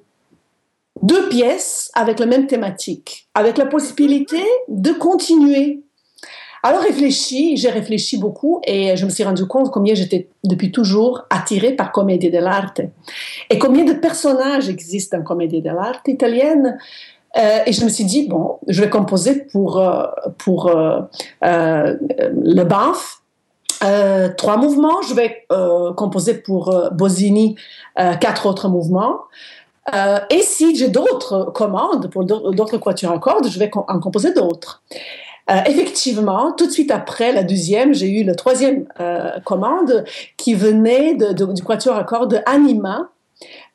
deux 1.02 1.28
pièces 1.28 1.90
avec 1.94 2.18
la 2.18 2.26
même 2.26 2.46
thématique, 2.46 3.28
avec 3.34 3.58
la 3.58 3.66
possibilité 3.66 4.42
de 4.68 4.92
continuer. 4.92 5.82
Alors 6.62 6.80
réfléchi, 6.80 7.56
j'ai 7.56 7.70
réfléchi 7.70 8.18
beaucoup 8.18 8.60
et 8.66 8.96
je 8.96 9.04
me 9.04 9.10
suis 9.10 9.22
rendu 9.22 9.46
compte 9.46 9.70
combien 9.70 9.94
j'étais 9.94 10.28
depuis 10.42 10.72
toujours 10.72 11.22
attirée 11.30 11.72
par 11.72 11.92
comédie 11.92 12.30
dell'arte 12.30 12.80
et 13.50 13.58
combien 13.58 13.84
de 13.84 13.92
personnages 13.92 14.68
existent 14.68 15.18
dans 15.18 15.22
comédie 15.22 15.62
dell'arte 15.62 16.08
italienne. 16.08 16.76
Euh, 17.36 17.58
et 17.66 17.72
je 17.72 17.84
me 17.84 17.88
suis 17.88 18.04
dit, 18.04 18.28
bon, 18.28 18.58
je 18.66 18.80
vais 18.80 18.90
composer 18.90 19.44
pour, 19.52 19.78
euh, 19.78 20.06
pour 20.38 20.68
euh, 20.68 21.02
le 21.42 22.62
Banff, 22.64 23.22
trois 24.36 24.56
mouvements. 24.56 25.02
Je 25.02 25.14
vais 25.14 25.46
composer 25.96 26.34
pour 26.34 26.74
Bosini 26.92 27.56
quatre 27.96 28.46
autres 28.46 28.68
mouvements. 28.68 29.20
Euh, 29.94 30.18
et 30.30 30.42
si 30.42 30.74
j'ai 30.76 30.88
d'autres 30.88 31.50
commandes 31.52 32.10
pour 32.10 32.24
d'autres 32.24 32.78
quatuors 32.78 33.12
à 33.12 33.18
cordes, 33.18 33.48
je 33.48 33.58
vais 33.58 33.70
en 33.74 34.00
composer 34.00 34.32
d'autres. 34.32 34.82
Euh, 35.48 35.60
effectivement, 35.66 36.52
tout 36.52 36.66
de 36.66 36.72
suite 36.72 36.90
après 36.90 37.32
la 37.32 37.44
deuxième, 37.44 37.94
j'ai 37.94 38.08
eu 38.08 38.24
la 38.24 38.34
troisième 38.34 38.86
euh, 39.00 39.38
commande 39.44 40.04
qui 40.36 40.54
venait 40.54 41.14
de, 41.14 41.52
du 41.52 41.62
quatuor 41.62 41.96
à 41.96 42.02
cordes 42.02 42.42
Anima. 42.46 43.10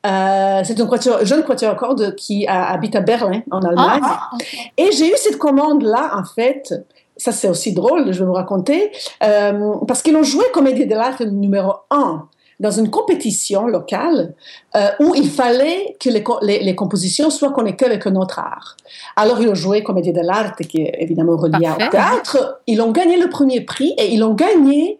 c'est 0.04 0.80
un 0.80 1.24
jeune 1.24 1.44
quatuor 1.44 1.70
à 1.70 1.74
cordes 1.74 2.14
qui 2.14 2.46
habite 2.46 2.94
à 2.94 3.00
Berlin, 3.00 3.42
en 3.50 3.60
Allemagne. 3.60 4.00
Ah, 4.04 4.30
ah, 4.32 4.36
et 4.76 4.92
j'ai 4.92 5.08
eu 5.08 5.16
cette 5.16 5.38
commande-là, 5.38 6.10
en 6.14 6.24
fait, 6.24 6.74
ça 7.16 7.32
c'est 7.32 7.48
aussi 7.48 7.72
drôle, 7.72 8.12
je 8.12 8.18
vais 8.18 8.26
vous 8.26 8.34
raconter, 8.34 8.92
parce 9.20 10.02
qu'ils 10.02 10.16
ont 10.16 10.24
joué 10.24 10.44
Comédie 10.52 10.84
de 10.84 10.94
l'art 10.94 11.22
numéro 11.22 11.72
1 11.90 12.28
dans 12.62 12.70
une 12.70 12.88
compétition 12.88 13.66
locale 13.66 14.34
euh, 14.76 14.88
où 15.00 15.14
il 15.14 15.28
fallait 15.28 15.96
que 16.00 16.08
les, 16.08 16.60
les, 16.60 16.74
compositions 16.74 17.28
soient 17.28 17.52
connectées 17.52 17.84
avec 17.84 18.06
un 18.06 18.16
autre 18.16 18.38
art. 18.38 18.76
Alors, 19.16 19.40
ils 19.40 19.48
ont 19.48 19.54
joué 19.54 19.82
Comédie 19.82 20.12
de 20.12 20.20
l'art, 20.20 20.56
qui 20.56 20.82
est 20.82 20.96
évidemment 21.00 21.36
relié 21.36 21.68
au 21.68 21.90
théâtre. 21.90 22.60
Ils 22.66 22.80
ont 22.80 22.92
gagné 22.92 23.18
le 23.18 23.28
premier 23.28 23.60
prix 23.60 23.94
et 23.98 24.14
ils 24.14 24.22
ont 24.22 24.32
gagné 24.32 24.98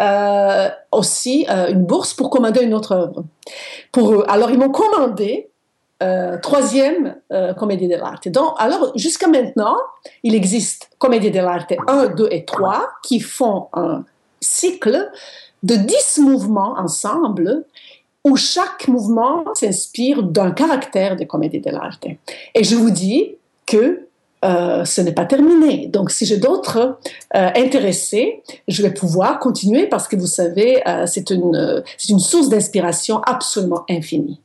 euh, 0.00 0.68
aussi 0.92 1.46
euh, 1.48 1.68
une 1.68 1.86
bourse 1.86 2.12
pour 2.12 2.28
commander 2.28 2.62
une 2.62 2.74
autre 2.74 2.92
œuvre. 2.92 3.24
Pour 3.92 4.12
eux. 4.12 4.24
Alors, 4.28 4.50
ils 4.50 4.58
m'ont 4.58 4.70
commandé 4.70 5.48
euh, 6.02 6.36
troisième 6.42 7.14
euh, 7.32 7.54
comédie 7.54 7.86
dell'arte. 7.86 8.28
Donc, 8.28 8.54
alors, 8.58 8.92
jusqu'à 8.96 9.28
maintenant, 9.28 9.76
il 10.24 10.34
existe 10.34 10.90
comédie 10.98 11.30
dell'arte 11.30 11.72
1, 11.86 12.08
2 12.08 12.28
et 12.32 12.44
3 12.44 12.88
qui 13.04 13.20
font 13.20 13.68
un 13.72 14.04
cycle 14.40 15.10
de 15.64 15.74
10 15.74 16.18
mouvements 16.18 16.74
ensemble 16.78 17.64
où 18.24 18.36
chaque 18.36 18.88
mouvement 18.88 19.44
s'inspire 19.54 20.22
d'un 20.22 20.52
caractère 20.52 21.16
de 21.16 21.24
comédie 21.24 21.60
dell'arte. 21.60 22.06
Et 22.54 22.64
je 22.64 22.76
vous 22.76 22.90
dis 22.90 23.34
que 23.66 24.06
euh, 24.44 24.84
ce 24.84 25.00
n'est 25.00 25.12
pas 25.12 25.24
terminé. 25.24 25.86
Donc, 25.86 26.10
si 26.10 26.26
j'ai 26.26 26.36
d'autres 26.36 26.98
euh, 27.34 27.50
intéressés, 27.54 28.42
je 28.68 28.82
vais 28.82 28.92
pouvoir 28.92 29.38
continuer 29.38 29.86
parce 29.86 30.06
que 30.06 30.16
vous 30.16 30.26
savez, 30.26 30.86
euh, 30.86 31.06
c'est 31.06 31.30
une, 31.30 31.82
c'est 31.96 32.12
une 32.12 32.20
source 32.20 32.50
d'inspiration 32.50 33.22
absolument 33.22 33.84
infinie. 33.88 34.40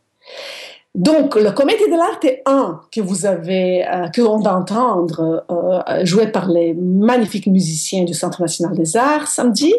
Donc, 0.95 1.35
le 1.35 1.51
Comédie 1.51 1.85
de 1.85 1.95
l'Art 1.95 2.19
1 2.47 2.81
que 2.91 2.99
vous 2.99 3.27
avez, 3.27 3.87
euh, 3.87 4.07
que 4.07 4.21
l'on 4.21 4.39
d'entendre 4.39 5.45
euh, 5.51 6.03
joué 6.03 6.27
par 6.27 6.49
les 6.49 6.73
magnifiques 6.73 7.45
musiciens 7.45 8.05
du 8.05 8.15
Centre 8.15 8.41
national 8.41 8.75
des 8.75 8.97
arts 8.97 9.27
samedi, 9.27 9.73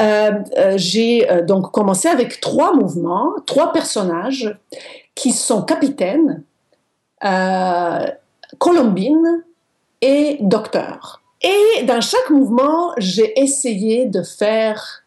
euh, 0.00 0.30
j'ai 0.76 1.26
donc 1.48 1.72
commencé 1.72 2.06
avec 2.06 2.40
trois 2.40 2.74
mouvements, 2.74 3.32
trois 3.44 3.72
personnages 3.72 4.56
qui 5.16 5.32
sont 5.32 5.62
capitaines, 5.62 6.44
euh, 7.24 8.06
Colombine 8.58 9.44
et 10.00 10.38
Docteur. 10.40 11.22
Et 11.42 11.82
dans 11.84 12.00
chaque 12.00 12.30
mouvement, 12.30 12.92
j'ai 12.98 13.40
essayé 13.40 14.06
de 14.06 14.22
faire, 14.22 15.04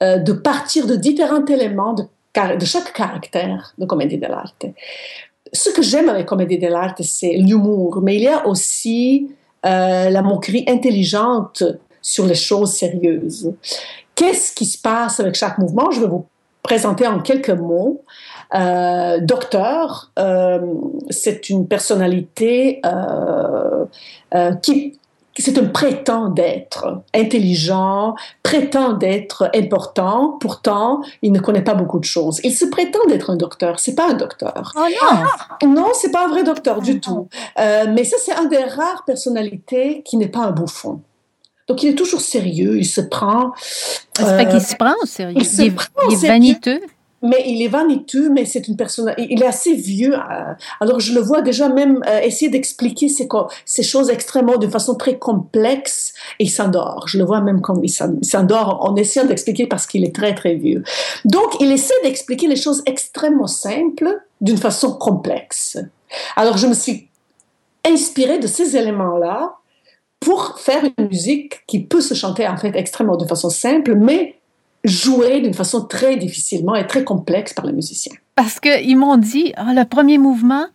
de 0.00 0.32
partir 0.32 0.86
de 0.86 0.96
différents 0.96 1.44
éléments 1.46 1.92
de 1.92 2.04
de 2.34 2.64
chaque 2.64 2.92
caractère 2.92 3.74
de 3.78 3.84
comédie 3.86 4.18
dell'arte. 4.18 4.66
Ce 5.52 5.70
que 5.70 5.82
j'aime 5.82 6.08
avec 6.08 6.26
comédie 6.26 6.58
dell'arte, 6.58 7.02
c'est 7.02 7.34
l'humour, 7.34 8.00
mais 8.02 8.16
il 8.16 8.22
y 8.22 8.28
a 8.28 8.46
aussi 8.46 9.28
euh, 9.66 10.08
la 10.08 10.22
moquerie 10.22 10.64
intelligente 10.66 11.62
sur 12.00 12.26
les 12.26 12.34
choses 12.34 12.72
sérieuses. 12.72 13.52
Qu'est-ce 14.14 14.54
qui 14.54 14.64
se 14.64 14.80
passe 14.80 15.20
avec 15.20 15.34
chaque 15.34 15.58
mouvement? 15.58 15.90
Je 15.90 16.00
vais 16.00 16.06
vous 16.06 16.26
présenter 16.62 17.06
en 17.06 17.20
quelques 17.20 17.50
mots. 17.50 18.02
Euh, 18.54 19.20
docteur, 19.20 20.10
euh, 20.18 20.60
c'est 21.10 21.50
une 21.50 21.66
personnalité 21.68 22.80
qui 24.62 24.98
c'est 25.38 25.58
un 25.58 25.64
prétend 25.64 26.28
d'être 26.28 27.02
intelligent, 27.14 28.14
prétend 28.42 28.92
d'être 28.92 29.50
important, 29.54 30.36
pourtant 30.40 31.02
il 31.22 31.32
ne 31.32 31.38
connaît 31.38 31.62
pas 31.62 31.74
beaucoup 31.74 31.98
de 31.98 32.04
choses. 32.04 32.40
Il 32.44 32.54
se 32.54 32.64
prétend 32.66 33.04
d'être 33.08 33.30
un 33.30 33.36
docteur, 33.36 33.80
c'est 33.80 33.94
pas 33.94 34.10
un 34.10 34.14
docteur. 34.14 34.72
Oh 34.76 34.86
non 35.62 35.68
Non, 35.68 35.88
c'est 35.94 36.10
pas 36.10 36.26
un 36.26 36.28
vrai 36.28 36.44
docteur 36.44 36.80
du 36.82 37.00
tout. 37.00 37.28
Euh, 37.58 37.86
mais 37.88 38.04
ça, 38.04 38.16
c'est 38.22 38.32
un 38.32 38.44
des 38.44 38.62
rares 38.62 39.04
personnalités 39.06 40.02
qui 40.04 40.16
n'est 40.16 40.28
pas 40.28 40.40
un 40.40 40.50
bouffon. 40.50 41.00
Donc 41.68 41.82
il 41.82 41.90
est 41.90 41.94
toujours 41.94 42.20
sérieux, 42.20 42.76
il 42.76 42.84
se 42.84 43.00
prend. 43.00 43.52
C'est 44.14 44.24
pas 44.24 44.44
qu'il 44.44 44.60
se 44.60 44.76
prend 44.76 44.94
au 45.02 45.06
sérieux. 45.06 45.38
Il, 45.40 45.46
il, 45.46 45.66
est, 45.68 45.76
il 46.10 46.12
est 46.12 46.28
vaniteux 46.28 46.80
mais 47.22 47.42
il 47.46 47.62
est 47.62 47.68
vaniteux, 47.68 48.30
mais 48.30 48.44
c'est 48.44 48.66
une 48.68 48.76
personne, 48.76 49.14
il 49.16 49.42
est 49.42 49.46
assez 49.46 49.74
vieux. 49.74 50.14
Euh, 50.14 50.54
alors 50.80 51.00
je 51.00 51.14
le 51.14 51.20
vois 51.20 51.40
déjà 51.40 51.68
même 51.68 52.02
euh, 52.06 52.20
essayer 52.20 52.50
d'expliquer 52.50 53.08
ces, 53.08 53.28
ces 53.64 53.82
choses 53.82 54.10
extrêmement 54.10 54.56
de 54.56 54.66
façon 54.66 54.94
très 54.94 55.18
complexe 55.18 56.14
et 56.38 56.44
il 56.44 56.50
s'endort. 56.50 57.06
Je 57.06 57.18
le 57.18 57.24
vois 57.24 57.40
même 57.40 57.60
comme 57.60 57.82
il 57.84 57.90
s'endort 57.90 58.84
en 58.84 58.96
essayant 58.96 59.26
d'expliquer 59.26 59.66
parce 59.66 59.86
qu'il 59.86 60.04
est 60.04 60.14
très 60.14 60.34
très 60.34 60.54
vieux. 60.54 60.82
Donc 61.24 61.60
il 61.60 61.70
essaie 61.70 61.94
d'expliquer 62.02 62.48
les 62.48 62.56
choses 62.56 62.82
extrêmement 62.86 63.46
simples 63.46 64.20
d'une 64.40 64.58
façon 64.58 64.92
complexe. 64.94 65.78
Alors 66.36 66.56
je 66.56 66.66
me 66.66 66.74
suis 66.74 67.08
inspirée 67.86 68.38
de 68.38 68.46
ces 68.46 68.76
éléments-là 68.76 69.56
pour 70.20 70.58
faire 70.58 70.84
une 70.84 71.08
musique 71.08 71.66
qui 71.66 71.80
peut 71.80 72.00
se 72.00 72.14
chanter 72.14 72.46
en 72.46 72.56
fait 72.56 72.76
extrêmement 72.76 73.16
de 73.16 73.26
façon 73.26 73.50
simple, 73.50 73.94
mais 73.94 74.36
joué 74.84 75.40
d'une 75.40 75.54
façon 75.54 75.84
très 75.84 76.16
difficilement 76.16 76.74
et 76.74 76.86
très 76.86 77.04
complexe 77.04 77.52
par 77.52 77.66
les 77.66 77.72
musiciens. 77.72 78.14
Parce 78.34 78.58
qu'ils 78.60 78.96
m'ont 78.96 79.16
dit, 79.16 79.52
oh, 79.58 79.72
le 79.74 79.84
premier 79.84 80.18
mouvement, 80.18 80.66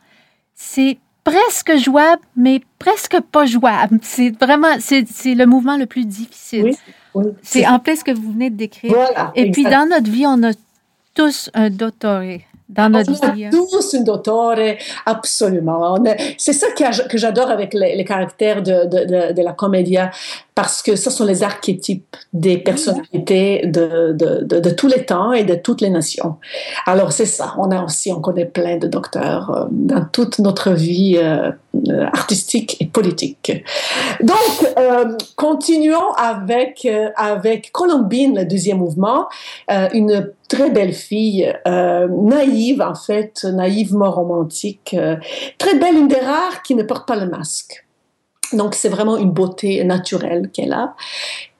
c'est 0.56 0.98
presque 1.24 1.76
jouable, 1.78 2.22
mais 2.36 2.62
presque 2.80 3.20
pas 3.32 3.46
jouable. 3.46 4.00
C'est 4.02 4.30
vraiment, 4.40 4.78
c'est, 4.80 5.06
le 5.26 5.46
mouvement 5.46 5.78
le 5.78 5.86
plus 5.86 6.06
difficile. 6.06 6.76
Oui, 7.16 7.24
c'est 7.42 7.68
en 7.68 7.80
plus 7.80 7.98
ce 8.00 8.04
que 8.04 8.12
vous 8.12 8.32
venez 8.32 8.50
de 8.50 8.56
décrire. 8.56 8.94
Voilà, 8.94 9.32
et 9.36 9.52
puis 9.52 9.64
dans 9.64 9.90
notre 9.90 10.10
vie, 10.10 10.26
on 10.26 10.42
a 10.44 10.52
tous 11.14 11.50
un 11.54 11.70
doctoré 11.70 12.46
dans 12.70 12.90
notre 12.90 13.12
on 13.24 13.32
vie. 13.32 13.50
tous 13.50 13.96
un 13.96 14.02
dottore, 14.02 14.56
absolument. 15.06 15.96
C'est 16.38 16.54
ça 16.54 16.68
que 16.72 17.18
j'adore 17.18 17.50
avec 17.50 17.74
les, 17.74 17.96
les, 17.96 18.06
caractères 18.06 18.62
de, 18.62 18.86
de, 18.86 19.34
de, 19.34 19.42
la 19.42 19.54
comédia, 19.54 20.12
parce 20.58 20.82
que 20.82 20.96
ce 20.96 21.12
sont 21.12 21.24
les 21.24 21.44
archétypes 21.44 22.16
des 22.34 22.58
personnalités 22.58 23.68
de, 23.68 24.12
de, 24.12 24.70
tous 24.72 24.88
les 24.88 25.06
temps 25.06 25.32
et 25.32 25.44
de 25.44 25.54
toutes 25.54 25.82
les 25.82 25.92
nations. 25.92 26.38
Alors 26.88 27.12
c'est 27.12 27.28
ça, 27.28 27.54
on 27.60 27.70
a 27.70 27.84
aussi, 27.84 28.12
on 28.12 28.22
connaît 28.22 28.48
plein 28.48 28.78
de 28.78 28.88
docteurs 28.88 29.52
euh, 29.52 29.66
dans 29.70 30.04
toute 30.12 30.40
notre 30.40 30.72
vie 30.72 31.16
euh, 31.18 31.52
artistique 32.12 32.76
et 32.80 32.88
politique. 32.88 33.52
Donc, 34.24 34.74
euh, 34.80 35.16
continuons 35.36 36.12
avec, 36.18 36.88
avec 37.16 37.72
Colombine, 37.72 38.40
le 38.40 38.46
deuxième 38.46 38.80
mouvement, 38.80 39.28
une 39.70 40.32
très 40.50 40.72
belle 40.72 40.94
fille, 40.94 41.54
naïve 41.68 42.82
en 42.82 42.96
fait, 42.96 43.44
naïvement 43.44 44.10
romantique, 44.10 44.96
très 45.60 45.76
belle, 45.78 45.98
une 45.98 46.08
des 46.08 46.20
rares 46.20 46.64
qui 46.64 46.74
ne 46.74 46.82
porte 46.82 47.08
pas 47.08 47.16
le 47.16 47.30
masque. 47.30 47.87
Donc 48.54 48.76
c'est 48.76 48.90
vraiment 48.90 49.18
une 49.18 49.32
beauté 49.32 49.84
naturelle 49.84 50.50
qu'elle 50.54 50.74
a. 50.74 50.96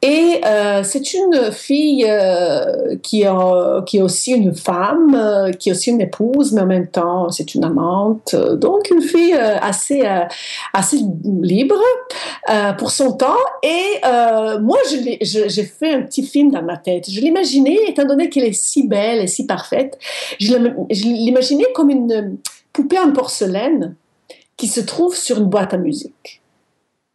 Et 0.04 0.42
euh, 0.46 0.84
c'est 0.84 1.16
une 1.16 1.52
fille 1.52 2.06
euh, 2.08 2.98
qui, 3.02 3.24
est 3.24 4.02
aussi 4.02 4.32
une 4.32 4.54
femme, 4.54 5.16
euh, 5.16 5.52
qui 5.52 5.70
est 5.70 5.72
aussi 5.72 5.90
une 5.90 6.02
épouse, 6.02 6.54
mais 6.54 6.62
en 6.62 6.68
même 6.68 6.88
temps 6.88 7.32
c'est 7.32 7.56
une 7.56 7.64
amante. 7.64 8.36
Donc 8.36 8.92
une 8.92 9.02
fille 9.02 9.34
assez, 9.34 10.04
assez 10.74 11.00
libre 11.24 11.82
pour 12.78 12.92
son 12.92 13.14
temps. 13.14 13.36
Et 13.64 14.02
moi 14.62 14.78
j'ai 14.90 15.64
fait 15.64 15.94
un 15.94 16.04
petit 16.04 16.24
film 16.24 16.52
dans 16.52 16.64
ma 16.64 16.78
tête. 16.78 17.10
Je 17.10 17.20
l'imaginais, 17.20 17.78
étant 17.88 18.06
donné 18.06 18.30
qu'elle 18.30 18.46
est 18.46 18.54
si 18.54 18.88
belle 18.88 19.20
et 19.20 19.28
si 19.28 19.48
parfaite, 19.48 19.98
je 20.40 20.56
l'imaginais 20.90 21.68
comme 21.74 21.90
une 21.90 22.38
poupée 22.72 23.00
en 23.00 23.12
porcelaine 23.12 23.96
qui 24.58 24.68
se 24.68 24.80
trouve 24.80 25.16
sur 25.16 25.38
une 25.38 25.46
boîte 25.46 25.74
à 25.74 25.78
musique. 25.78 26.42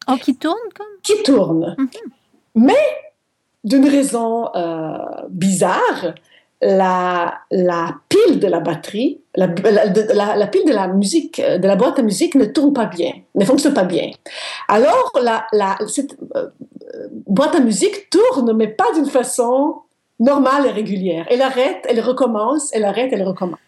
Oh, 0.09 0.17
qui 0.23 0.37
tourne 0.37 0.69
comme? 0.77 0.87
Qui 1.03 1.23
tourne. 1.23 1.75
Mm 1.79 1.85
-hmm. 1.85 2.11
Mais, 2.55 2.87
d'une 3.65 3.89
raison 3.89 4.49
euh, 4.55 5.29
bizarre, 5.29 6.15
la, 6.63 7.41
la, 7.51 7.95
pile 8.09 8.39
de 8.39 8.47
la 8.47 8.61
batterie, 8.61 9.21
la, 9.35 9.47
la, 9.47 10.37
la, 10.37 10.47
pile 10.47 10.65
de 10.65 10.73
la 10.73 10.87
musique, 10.87 11.41
de 11.41 11.67
la 11.67 11.77
boîte 11.77 11.99
à 11.99 12.03
musique 12.03 12.35
ne 12.37 12.45
tourne 12.45 12.73
pas 12.73 12.87
bien, 12.87 13.13
ne 13.35 13.45
fonctionne 13.45 13.75
pas 13.75 13.85
bien. 13.85 14.11
Alors, 14.69 15.13
la, 15.21 15.79
cette 15.89 16.17
euh, 16.37 16.49
boîte 17.27 17.57
à 17.57 17.61
musique 17.61 18.11
tourne, 18.11 18.53
mais 18.53 18.69
pas 18.69 18.93
d'une 18.95 19.07
façon 19.07 19.83
normale 20.21 20.67
et 20.67 20.71
régulière. 20.71 21.27
Elle 21.31 21.43
arrête, 21.43 21.85
elle 21.89 22.01
recommence, 22.01 22.71
elle 22.73 22.85
arrête, 22.85 23.11
elle 23.13 23.23
recommence. 23.23 23.59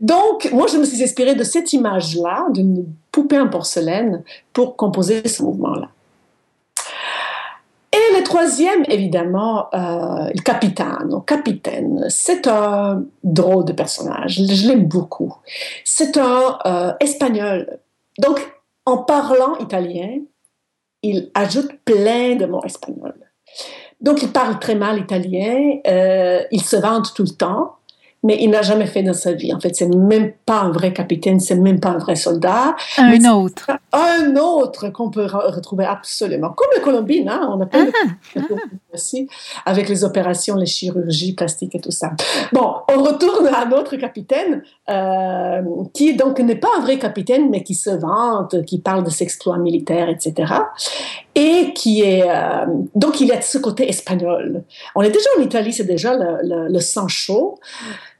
Donc, 0.00 0.50
moi, 0.52 0.66
je 0.66 0.76
me 0.76 0.84
suis 0.84 1.02
inspirée 1.02 1.34
de 1.34 1.44
cette 1.44 1.72
image-là, 1.72 2.46
d'une 2.50 2.86
poupée 3.12 3.38
en 3.38 3.48
porcelaine, 3.48 4.22
pour 4.52 4.76
composer 4.76 5.26
ce 5.28 5.42
mouvement-là. 5.42 5.88
Et 7.92 8.18
le 8.18 8.24
troisième, 8.24 8.82
évidemment, 8.88 9.68
euh, 9.72 10.28
le 10.34 10.42
capitaine. 10.42 11.10
Capitaine, 11.26 12.04
c'est 12.08 12.48
un 12.48 13.04
drôle 13.22 13.64
de 13.64 13.72
personnage. 13.72 14.40
Je 14.44 14.66
l'aime 14.66 14.86
beaucoup. 14.86 15.32
C'est 15.84 16.16
un 16.16 16.58
euh, 16.66 16.92
espagnol. 16.98 17.78
Donc, 18.18 18.40
en 18.84 18.98
parlant 18.98 19.56
italien, 19.58 20.18
il 21.02 21.30
ajoute 21.34 21.70
plein 21.84 22.34
de 22.34 22.46
mots 22.46 22.64
espagnols. 22.64 23.14
Donc, 24.00 24.22
il 24.22 24.28
parle 24.28 24.58
très 24.58 24.74
mal 24.74 24.98
italien. 24.98 25.78
Euh, 25.86 26.42
il 26.50 26.62
se 26.62 26.76
vante 26.76 27.14
tout 27.14 27.22
le 27.22 27.30
temps 27.30 27.76
mais 28.24 28.38
il 28.40 28.50
n'a 28.50 28.62
jamais 28.62 28.86
fait 28.86 29.02
dans 29.02 29.12
sa 29.12 29.32
vie. 29.32 29.54
En 29.54 29.60
fait, 29.60 29.76
c'est 29.76 29.86
même 29.86 30.32
pas 30.46 30.62
un 30.62 30.72
vrai 30.72 30.92
capitaine, 30.92 31.38
c'est 31.38 31.54
même 31.54 31.78
pas 31.78 31.90
un 31.90 31.98
vrai 31.98 32.16
soldat. 32.16 32.74
Un 32.96 33.24
autre. 33.30 33.70
Un 33.92 34.34
autre 34.36 34.88
qu'on 34.88 35.10
peut 35.10 35.26
retrouver 35.26 35.84
absolument. 35.84 36.50
Comme 36.56 36.70
le 36.74 36.80
Colombine, 36.80 37.28
hein, 37.28 37.46
on 37.52 37.60
a 37.60 37.66
pas 37.66 37.84
ah, 37.86 38.40
ah. 38.40 38.42
aussi, 38.94 39.28
avec 39.66 39.90
les 39.90 40.04
opérations, 40.04 40.56
les 40.56 40.66
chirurgies 40.66 41.34
plastiques 41.34 41.74
et 41.74 41.80
tout 41.80 41.90
ça. 41.90 42.12
Bon, 42.52 42.76
on 42.90 43.02
retourne 43.02 43.46
à 43.48 43.66
notre 43.66 43.96
capitaine, 43.96 44.62
euh, 44.88 45.60
qui 45.92 46.16
donc 46.16 46.40
n'est 46.40 46.56
pas 46.56 46.70
un 46.78 46.80
vrai 46.80 46.98
capitaine, 46.98 47.50
mais 47.50 47.62
qui 47.62 47.74
se 47.74 47.90
vante, 47.90 48.64
qui 48.64 48.80
parle 48.80 49.04
de 49.04 49.10
ses 49.10 49.24
exploits 49.24 49.58
militaires, 49.58 50.08
etc. 50.08 50.54
Et 51.34 51.72
qui 51.74 52.02
est 52.02 52.22
euh, 52.28 52.66
donc 52.94 53.20
il 53.20 53.32
a 53.32 53.40
ce 53.40 53.58
côté 53.58 53.88
espagnol. 53.88 54.62
On 54.94 55.02
est 55.02 55.10
déjà 55.10 55.28
en 55.36 55.42
Italie, 55.42 55.72
c'est 55.72 55.84
déjà 55.84 56.14
le, 56.14 56.68
le, 56.68 56.80
sang 56.80 57.08
chaud, 57.08 57.58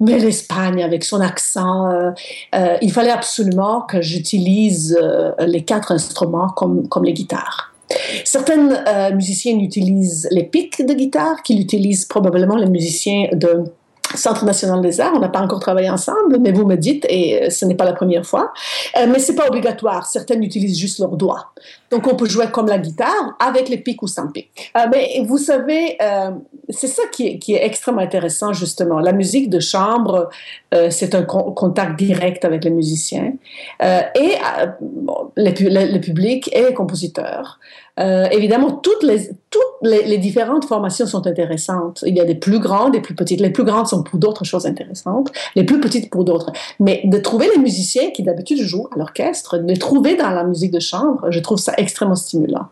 mais 0.01 0.19
l'Espagne 0.19 0.83
avec 0.83 1.05
son 1.05 1.21
accent, 1.21 1.91
euh, 1.91 2.11
euh 2.57 2.77
il 2.83 2.91
fallait 2.91 3.11
absolument 3.11 3.83
que 3.83 4.03
j'utilise 4.03 4.99
les 5.39 5.63
quatre 5.63 5.93
instruments 5.93 6.49
comme 6.49 6.89
comme 6.89 7.05
les 7.05 7.13
guitares. 7.13 7.73
Certains 8.25 9.11
musiciens 9.13 9.59
utilisent 9.59 10.27
les 10.33 10.43
pics 10.43 10.85
de 10.85 10.95
guitare, 10.95 11.43
qu'ils 11.43 11.61
utilisent 11.61 12.07
probablement 12.07 12.57
les 12.57 12.67
musiciens 12.67 13.29
de 13.33 13.65
Centre 14.15 14.45
national 14.45 14.81
des 14.81 15.01
arts, 15.01 15.13
on 15.15 15.19
n'a 15.19 15.29
pas 15.29 15.41
encore 15.41 15.61
travaillé 15.61 15.91
ensemble, 15.91 16.39
mais 16.41 16.53
vous 16.53 16.65
me 16.65 16.77
dites, 16.77 17.07
et 17.09 17.45
euh, 17.45 17.51
ce 17.51 17.65
n'est 17.65 17.75
pas 17.75 17.85
la 17.85 17.93
première 17.93 18.25
fois, 18.25 18.53
euh, 18.97 19.07
mais 19.09 19.19
c'est 19.19 19.35
pas 19.35 19.47
obligatoire. 19.47 20.07
Certaines 20.07 20.43
utilisent 20.43 20.79
juste 20.79 20.99
leurs 20.99 21.17
doigts. 21.17 21.53
Donc 21.91 22.07
on 22.07 22.17
peut 22.17 22.27
jouer 22.27 22.47
comme 22.51 22.67
la 22.67 22.79
guitare, 22.79 23.37
avec 23.39 23.69
les 23.69 23.79
pics 23.79 24.03
ou 24.03 24.07
sans 24.07 24.29
pics. 24.29 24.51
Euh, 24.77 24.87
mais 24.91 25.23
vous 25.25 25.39
savez, 25.39 25.99
c'est 26.69 26.87
ça 26.87 27.03
qui 27.13 27.29
est, 27.29 27.39
qui 27.39 27.55
est, 27.55 27.65
extrêmement 27.65 28.01
intéressant 28.01 28.53
justement. 28.53 28.99
La 28.99 29.13
musique 29.13 29.49
de 29.49 29.61
chambre, 29.61 30.29
c'est 30.91 31.15
un 31.15 31.23
contact 31.23 31.97
direct 31.97 32.45
avec 32.45 32.65
les 32.65 32.71
musiciens 32.71 33.33
et 33.81 34.37
le, 35.37 35.99
public 35.99 36.51
et 36.53 36.63
les 36.63 36.75
compositeurs. 36.75 37.59
Euh, 38.01 38.27
évidemment, 38.31 38.73
toutes, 38.73 39.05
les, 39.05 39.31
toutes 39.51 39.63
les, 39.83 40.19
différentes 40.19 40.65
formations 40.65 41.07
sont 41.07 41.27
intéressantes. 41.27 42.03
Il 42.07 42.17
y 42.17 42.21
a 42.21 42.25
des 42.25 42.35
plus 42.35 42.59
grandes, 42.59 42.93
des 42.93 43.01
plus 43.01 43.15
petites. 43.15 43.41
Les 43.41 43.51
plus 43.51 43.63
grandes 43.63 43.87
sont 43.87 44.03
pour 44.03 44.19
d'autres 44.19 44.45
choses 44.45 44.67
intéressantes, 44.67 45.31
les 45.55 45.63
plus 45.63 45.81
petites 45.81 46.11
pour 46.11 46.25
d'autres. 46.25 46.51
Mais 46.81 47.03
de 47.05 47.19
trouver 47.19 47.49
les 47.55 47.61
musiciens 47.61 48.11
qui 48.11 48.25
d'habitude 48.25 48.59
jouent 48.59 48.89
à 48.95 48.99
l'orchestre, 48.99 49.59
de 49.59 49.67
les 49.67 49.77
trouver 49.77 50.17
dans 50.17 50.31
la 50.31 50.43
musique 50.43 50.73
de 50.73 50.81
chambre, 50.81 51.31
je 51.31 51.39
trouve 51.39 51.59
ça 51.59 51.73
extrêmement 51.77 52.17
stimulant. 52.17 52.67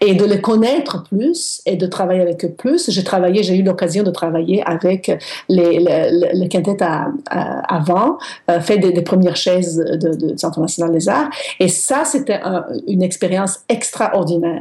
Et 0.00 0.14
de 0.14 0.24
les 0.24 0.40
connaître 0.40 1.02
plus 1.04 1.62
et 1.66 1.76
de 1.76 1.86
travailler 1.86 2.20
avec 2.20 2.44
eux 2.44 2.52
plus. 2.52 2.90
J'ai 2.90 3.04
travaillé, 3.04 3.42
j'ai 3.42 3.56
eu 3.56 3.62
l'occasion 3.62 4.04
de 4.04 4.10
travailler 4.10 4.62
avec 4.64 5.10
les, 5.48 5.80
les, 5.80 6.30
les 6.32 6.48
quintettes 6.48 6.82
à, 6.82 7.08
avant, 7.68 8.18
euh, 8.50 8.60
fait 8.60 8.78
des, 8.78 9.00
premières 9.02 9.36
chaises 9.36 9.76
de, 9.76 10.14
de, 10.14 10.36
Centre 10.36 10.60
national 10.60 10.92
des 10.92 11.08
arts. 11.08 11.28
Et 11.58 11.68
ça, 11.68 12.04
c'était 12.04 12.40
une 12.86 13.02
expérience 13.02 13.60
extraordinaire 13.68 14.59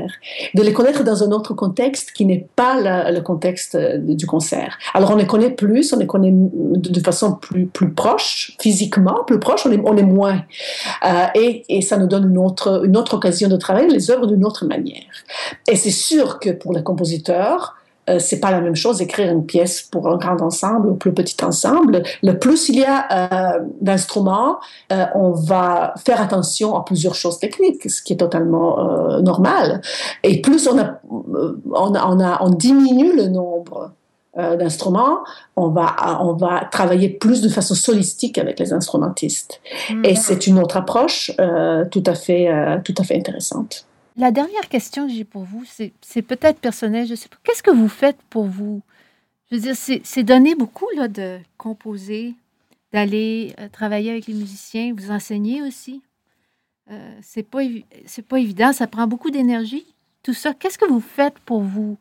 de 0.53 0.61
les 0.61 0.73
connaître 0.73 1.03
dans 1.03 1.23
un 1.23 1.31
autre 1.31 1.53
contexte 1.53 2.11
qui 2.11 2.25
n'est 2.25 2.47
pas 2.55 3.09
le 3.11 3.19
contexte 3.21 3.75
euh, 3.75 3.97
du 3.97 4.25
concert. 4.25 4.77
Alors 4.93 5.11
on 5.11 5.15
les 5.15 5.27
connaît 5.27 5.49
plus, 5.49 5.93
on 5.93 5.99
les 5.99 6.07
connaît 6.07 6.33
de, 6.33 6.99
façon 6.99 7.33
plus, 7.33 7.65
plus 7.65 7.91
proche, 7.91 8.55
physiquement, 8.59 9.23
plus 9.25 9.39
proche, 9.39 9.65
on 9.65 9.71
est, 9.71 9.79
on 9.83 9.99
moins. 10.05 10.43
Euh, 11.05 11.25
et, 11.35 11.63
et, 11.69 11.81
ça 11.81 11.97
nous 11.97 12.07
donne 12.07 12.29
une 12.29 12.37
autre, 12.37 12.85
une 12.85 12.97
autre 12.97 13.15
occasion 13.15 13.49
de 13.49 13.57
travailler 13.57 13.89
les 13.89 14.11
œuvres 14.11 14.27
d'une 14.27 14.45
autre 14.45 14.65
manière. 14.65 15.03
Et 15.67 15.75
c'est 15.75 15.91
sûr 15.91 16.39
que 16.39 16.51
pour 16.51 16.73
les 16.73 16.83
compositeurs, 16.83 17.75
euh, 18.09 18.19
c'est 18.19 18.39
pas 18.39 18.51
la 18.51 18.61
même 18.61 18.75
chose 18.75 19.01
écrire 19.01 19.31
une 19.31 19.45
pièce 19.45 19.81
pour 19.81 20.07
un 20.07 20.17
grand 20.17 20.41
ensemble 20.41 20.89
ou 20.89 20.95
plus 20.95 21.13
petit 21.13 21.43
ensemble. 21.43 22.03
Le 22.23 22.37
plus 22.37 22.69
il 22.69 22.79
y 22.79 22.85
a 22.85 23.05
euh, 23.11 23.59
d'instruments, 23.81 24.59
euh, 24.91 25.05
on 25.15 25.31
va 25.31 25.93
faire 25.97 26.21
attention 26.21 26.75
à 26.75 26.83
plusieurs 26.83 27.15
choses 27.15 27.39
techniques, 27.39 27.89
ce 27.89 28.01
qui 28.01 28.13
est 28.13 28.17
totalement 28.17 28.77
normal. 29.21 29.81
Et 30.23 30.41
plus 30.41 30.67
on 30.67 30.77
a, 30.79 30.99
on 31.71 31.95
a, 31.95 32.37
on 32.41 32.49
diminue 32.49 33.15
le 33.15 33.27
nombre 33.27 33.91
d'instruments, 34.35 35.19
on 35.55 35.69
va, 35.69 35.95
on 36.21 36.33
va 36.33 36.65
travailler 36.71 37.09
plus 37.09 37.41
de 37.41 37.49
façon 37.49 37.75
solistique 37.75 38.37
avec 38.37 38.59
les 38.59 38.73
instrumentistes. 38.73 39.59
Mm. 39.89 40.05
Et 40.05 40.15
c'est 40.15 40.47
une 40.47 40.59
autre 40.59 40.77
approche 40.77 41.31
tout, 41.91 42.03
à 42.05 42.15
fait, 42.15 42.49
tout 42.83 42.95
à 42.97 43.03
fait 43.03 43.17
intéressante. 43.17 43.88
La 44.19 44.31
dernière 44.31 44.67
question 44.67 45.07
que 45.07 45.13
j'ai 45.13 45.23
pour 45.23 45.43
vous, 45.43 45.63
c'est 45.65 46.21
peut-être 46.21 46.59
personnel, 46.59 47.07
je 47.07 47.15
sais 47.15 47.29
pas. 47.29 47.37
Qu'est-ce 47.41 47.63
que 47.63 47.71
vous 47.71 47.87
faites 47.87 48.17
pour 48.29 48.43
vous? 48.43 48.81
Je 49.49 49.55
veux 49.55 49.61
dire, 49.61 49.75
c'est 49.77 50.23
donné 50.23 50.55
beaucoup 50.55 50.87
là, 50.97 51.07
de 51.07 51.37
composer, 51.57 52.35
d'aller 52.91 53.55
euh, 53.59 53.69
travailler 53.71 54.11
avec 54.11 54.27
les 54.27 54.33
musiciens, 54.33 54.93
vous 54.93 55.09
enseigner 55.11 55.61
aussi. 55.61 56.01
Euh, 56.91 57.13
c'est 57.21 57.43
pas, 57.43 57.59
pas 58.27 58.39
évident, 58.39 58.73
ça 58.73 58.87
prend 58.87 59.07
beaucoup 59.07 59.31
d'énergie. 59.31 59.85
Tout 60.21 60.33
ça, 60.33 60.53
qu'est-ce 60.53 60.77
que 60.77 60.89
vous 60.89 60.99
faites 60.99 61.39
pour 61.45 61.61
vous, 61.61 61.97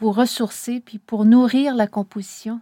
vous 0.00 0.10
ressourcer 0.10 0.82
puis 0.84 0.98
pour 0.98 1.24
nourrir 1.24 1.76
la 1.76 1.86
composition? 1.86 2.58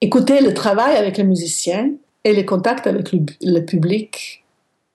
Écoutez, 0.00 0.40
le 0.40 0.54
travail 0.54 0.94
avec 0.94 1.16
les 1.16 1.24
musiciens 1.24 1.90
et 2.22 2.32
les 2.32 2.46
contacts 2.46 2.86
avec 2.86 3.10
le, 3.12 3.60
public 3.64 4.44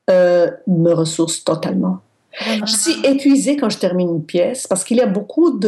euh, 0.10 0.50
me 0.68 0.94
ressourcent 0.94 1.44
totalement. 1.44 2.00
Je 2.40 2.72
suis 2.72 3.06
épuisée 3.06 3.58
quand 3.58 3.70
je 3.70 3.78
termine 3.78 4.10
une 4.10 4.26
pièce 4.26 4.68
parce 4.68 4.84
qu'il 4.84 4.98
y 4.98 5.02
a 5.02 5.08
beaucoup 5.08 5.60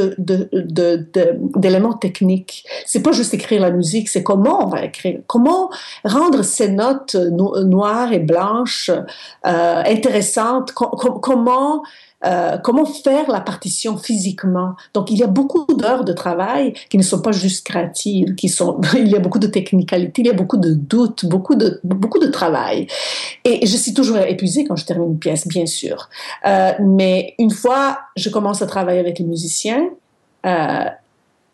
d'éléments 1.56 1.94
techniques. 1.94 2.66
C'est 2.86 3.02
pas 3.02 3.12
juste 3.12 3.34
écrire 3.34 3.62
la 3.62 3.72
musique, 3.72 4.10
c'est 4.10 4.24
comment 4.24 4.66
on 4.66 4.68
va 4.68 4.84
écrire, 4.84 5.20
comment 5.28 5.70
rendre 6.04 6.44
ces 6.44 6.70
notes 6.70 7.16
noires 7.16 8.14
et 8.14 8.20
blanches 8.20 8.90
euh, 8.90 9.84
intéressantes, 9.86 10.72
comment 10.74 11.84
euh, 12.26 12.58
comment 12.58 12.86
faire 12.86 13.30
la 13.30 13.40
partition 13.40 13.98
physiquement? 13.98 14.76
Donc, 14.94 15.10
il 15.10 15.18
y 15.18 15.24
a 15.24 15.28
beaucoup 15.28 15.66
d'heures 15.74 16.04
de 16.04 16.12
travail 16.12 16.74
qui 16.90 16.98
ne 16.98 17.04
sont 17.04 17.22
pas 17.22 17.32
juste 17.32 17.66
créatives, 17.66 18.36
qui 18.36 18.50
sont, 18.50 18.82
il 18.98 19.08
y 19.08 19.16
a 19.16 19.20
beaucoup 19.20 19.40
de 19.40 19.48
technicalité, 19.48 20.22
il 20.22 20.28
y 20.28 20.32
a 20.32 20.34
beaucoup 20.34 20.58
de 20.58 20.74
doutes, 20.74 21.26
beaucoup 21.26 21.56
de, 21.56 21.80
beaucoup 21.84 22.20
de 22.20 22.28
travail. 22.28 22.88
Et 23.46 23.66
je 23.66 23.78
suis 23.78 23.94
toujours 23.94 24.18
épuisée 24.18 24.66
quand 24.66 24.76
je 24.76 24.86
termine 24.86 25.12
une 25.12 25.20
pièce, 25.20 25.48
bien 25.48 25.66
sûr. 25.66 26.10
Euh, 26.46 26.74
mais 26.80 27.36
une 27.40 27.52
fois 27.52 28.00
je 28.16 28.30
commence 28.30 28.62
à 28.62 28.68
travailler 28.68 29.00
avec 29.00 29.20
les 29.20 29.26
musiciens, 29.26 29.90
euh, 30.46 30.86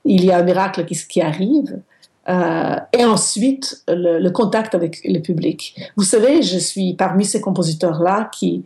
il 0.04 0.26
y 0.26 0.32
a 0.32 0.38
un 0.38 0.44
miracle 0.44 0.86
qui, 0.86 1.22
arrive. 1.22 1.80
Et 2.28 3.06
ensuite, 3.06 3.84
le, 3.88 4.20
le, 4.20 4.32
contact 4.32 4.74
avec 4.74 5.02
le 5.04 5.20
public. 5.20 5.76
Vous 5.96 6.04
savez, 6.04 6.42
je 6.42 6.58
suis 6.58 6.96
parmi 6.96 7.24
ces 7.24 7.40
compositeurs-là 7.40 8.30
qui, 8.32 8.64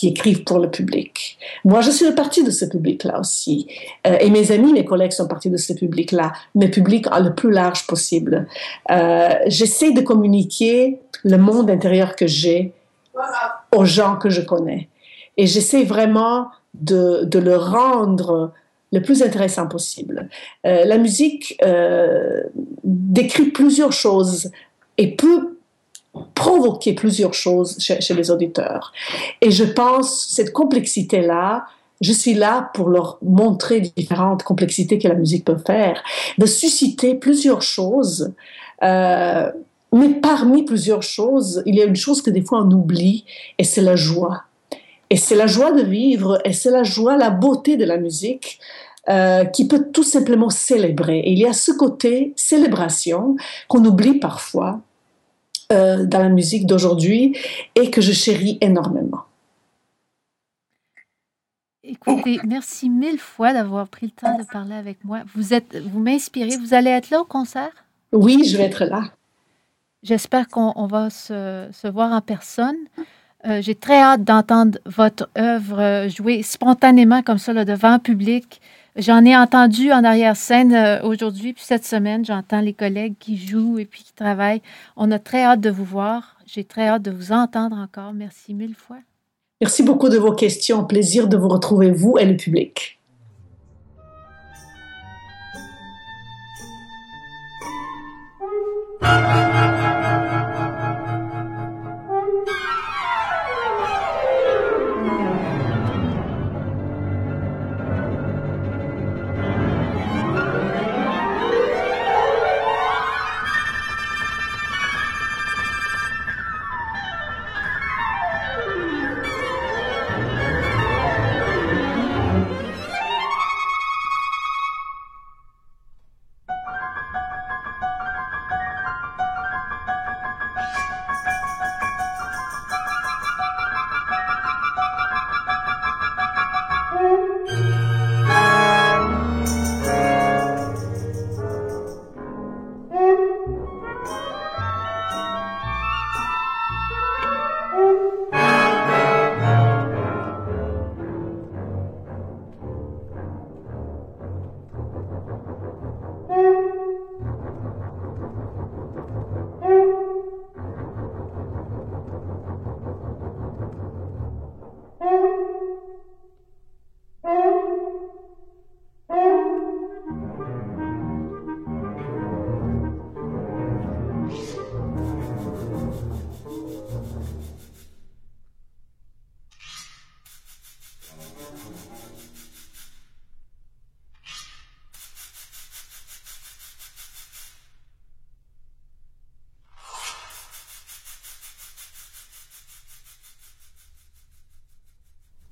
qui 0.00 0.08
écrivent 0.08 0.44
pour 0.44 0.58
le 0.58 0.70
public. 0.70 1.36
Moi, 1.62 1.82
je 1.82 1.90
suis 1.90 2.10
partie 2.12 2.42
de 2.42 2.50
ce 2.50 2.64
public-là 2.64 3.20
aussi. 3.20 3.66
Euh, 4.06 4.16
et 4.18 4.30
mes 4.30 4.50
amis, 4.50 4.72
mes 4.72 4.86
collègues 4.86 5.12
sont 5.12 5.28
partis 5.28 5.50
de 5.50 5.58
ce 5.58 5.74
public-là, 5.74 6.32
mes 6.54 6.68
publics 6.70 7.04
le 7.22 7.34
plus 7.34 7.50
large 7.50 7.86
possible. 7.86 8.48
Euh, 8.90 9.28
J'essaie 9.46 9.92
de 9.92 10.00
communiquer 10.00 11.00
le 11.22 11.36
monde 11.36 11.70
intérieur 11.70 12.16
que 12.16 12.26
j'ai 12.26 12.72
aux 13.76 13.84
gens 13.84 14.16
que 14.16 14.30
je 14.30 14.40
connais. 14.40 14.88
Et 15.36 15.46
j'essaie 15.46 15.84
vraiment 15.84 16.48
de, 16.72 17.28
le 17.38 17.56
rendre 17.56 18.52
le 18.94 19.02
plus 19.02 19.22
intéressant 19.22 19.66
possible. 19.66 20.30
Euh, 20.66 20.86
la 20.86 20.96
musique 20.96 21.62
décrit 22.84 23.50
plusieurs 23.50 23.92
choses 23.92 24.50
et 24.96 25.14
peut 25.14 25.58
provoquer 26.34 26.94
plusieurs 26.94 27.34
choses 27.34 27.76
chez, 27.78 28.14
les 28.14 28.30
auditeurs. 28.30 28.92
Et 29.40 29.50
je 29.50 29.64
pense, 29.64 30.26
cette 30.28 30.52
complexité-là, 30.52 31.66
je 32.00 32.12
suis 32.12 32.34
là 32.34 32.70
pour 32.74 32.88
leur 32.88 33.18
montrer 33.22 33.80
différentes 33.80 34.42
complexités 34.42 34.98
que 34.98 35.06
la 35.06 35.14
musique 35.14 35.44
peut 35.44 35.58
faire, 35.64 36.02
de 36.38 36.46
susciter 36.46 37.14
plusieurs 37.14 37.62
choses. 37.62 38.32
Euh, 38.82 39.50
mais 39.92 40.08
parmi 40.08 40.64
plusieurs 40.64 41.02
choses, 41.02 41.62
il 41.66 41.74
y 41.74 41.82
a 41.82 41.84
une 41.84 41.96
chose 41.96 42.22
que 42.22 42.30
des 42.30 42.42
fois 42.42 42.62
on 42.62 42.70
oublie, 42.70 43.24
et 43.58 43.64
c'est 43.64 43.82
la 43.82 43.96
joie. 43.96 44.44
Et 45.10 45.16
c'est 45.16 45.34
la 45.34 45.46
joie 45.46 45.72
de 45.72 45.82
vivre, 45.82 46.40
et 46.44 46.52
c'est 46.52 46.70
la 46.70 46.84
joie, 46.84 47.16
la 47.16 47.30
beauté 47.30 47.76
de 47.76 47.84
la 47.84 47.98
musique. 47.98 48.58
Euh, 49.08 49.46
qui 49.46 49.66
peut 49.66 49.86
tout 49.90 50.02
simplement 50.02 50.50
célébrer. 50.50 51.20
Et 51.20 51.32
il 51.32 51.38
y 51.38 51.46
a 51.46 51.54
ce 51.54 51.72
côté 51.72 52.34
célébration 52.36 53.34
qu'on 53.66 53.82
oublie 53.86 54.20
parfois 54.20 54.82
euh, 55.72 56.04
dans 56.04 56.18
la 56.18 56.28
musique 56.28 56.66
d'aujourd'hui 56.66 57.36
et 57.76 57.90
que 57.90 58.00
je 58.00 58.12
chéris 58.12 58.58
énormément. 58.60 59.24
Écoutez, 61.84 62.40
merci 62.46 62.88
mille 62.88 63.18
fois 63.18 63.52
d'avoir 63.52 63.88
pris 63.88 64.06
le 64.06 64.12
temps 64.12 64.38
de 64.38 64.44
parler 64.44 64.74
avec 64.74 65.04
moi. 65.04 65.22
Vous 65.34 65.54
êtes, 65.54 65.76
vous 65.76 65.98
m'inspirez. 66.00 66.56
Vous 66.56 66.74
allez 66.74 66.90
être 66.90 67.10
là 67.10 67.20
au 67.20 67.24
concert? 67.24 67.72
Oui, 68.12 68.44
je 68.44 68.56
vais 68.56 68.64
être 68.64 68.84
là. 68.84 69.04
J'espère 70.02 70.48
qu'on 70.48 70.86
va 70.86 71.10
se, 71.10 71.68
se, 71.72 71.88
voir 71.88 72.12
en 72.12 72.20
personne. 72.20 72.76
Euh, 73.46 73.60
j'ai 73.62 73.74
très 73.74 74.00
hâte 74.00 74.24
d'entendre 74.24 74.78
votre 74.86 75.28
œuvre 75.36 76.08
jouer 76.08 76.42
spontanément 76.42 77.22
comme 77.22 77.38
ça 77.38 77.52
là, 77.52 77.64
devant 77.64 77.92
un 77.92 77.98
public. 77.98 78.60
J'en 78.96 79.24
ai 79.24 79.36
entendu 79.36 79.92
en 79.92 80.02
arrière-scène 80.02 80.74
euh, 80.74 81.02
aujourd'hui, 81.02 81.52
puis 81.52 81.62
cette 81.64 81.84
semaine, 81.84 82.24
j'entends 82.24 82.60
les 82.60 82.72
collègues 82.72 83.14
qui 83.20 83.36
jouent 83.36 83.78
et 83.78 83.84
puis 83.84 84.02
qui 84.02 84.12
travaillent. 84.12 84.62
On 84.96 85.10
a 85.12 85.18
très 85.18 85.44
hâte 85.44 85.60
de 85.60 85.70
vous 85.70 85.84
voir. 85.84 86.36
J'ai 86.46 86.64
très 86.64 86.88
hâte 86.88 87.02
de 87.02 87.12
vous 87.12 87.30
entendre 87.30 87.76
encore. 87.76 88.12
Merci 88.12 88.52
mille 88.52 88.74
fois. 88.74 88.98
Merci 89.60 89.82
beaucoup 89.82 90.08
de 90.08 90.18
vos 90.18 90.32
questions. 90.32 90.84
Plaisir 90.84 91.28
de 91.28 91.36
vous 91.36 91.48
retrouver, 91.48 91.92
vous 91.92 92.18
et 92.18 92.24
le 92.24 92.36
public. 92.36 92.98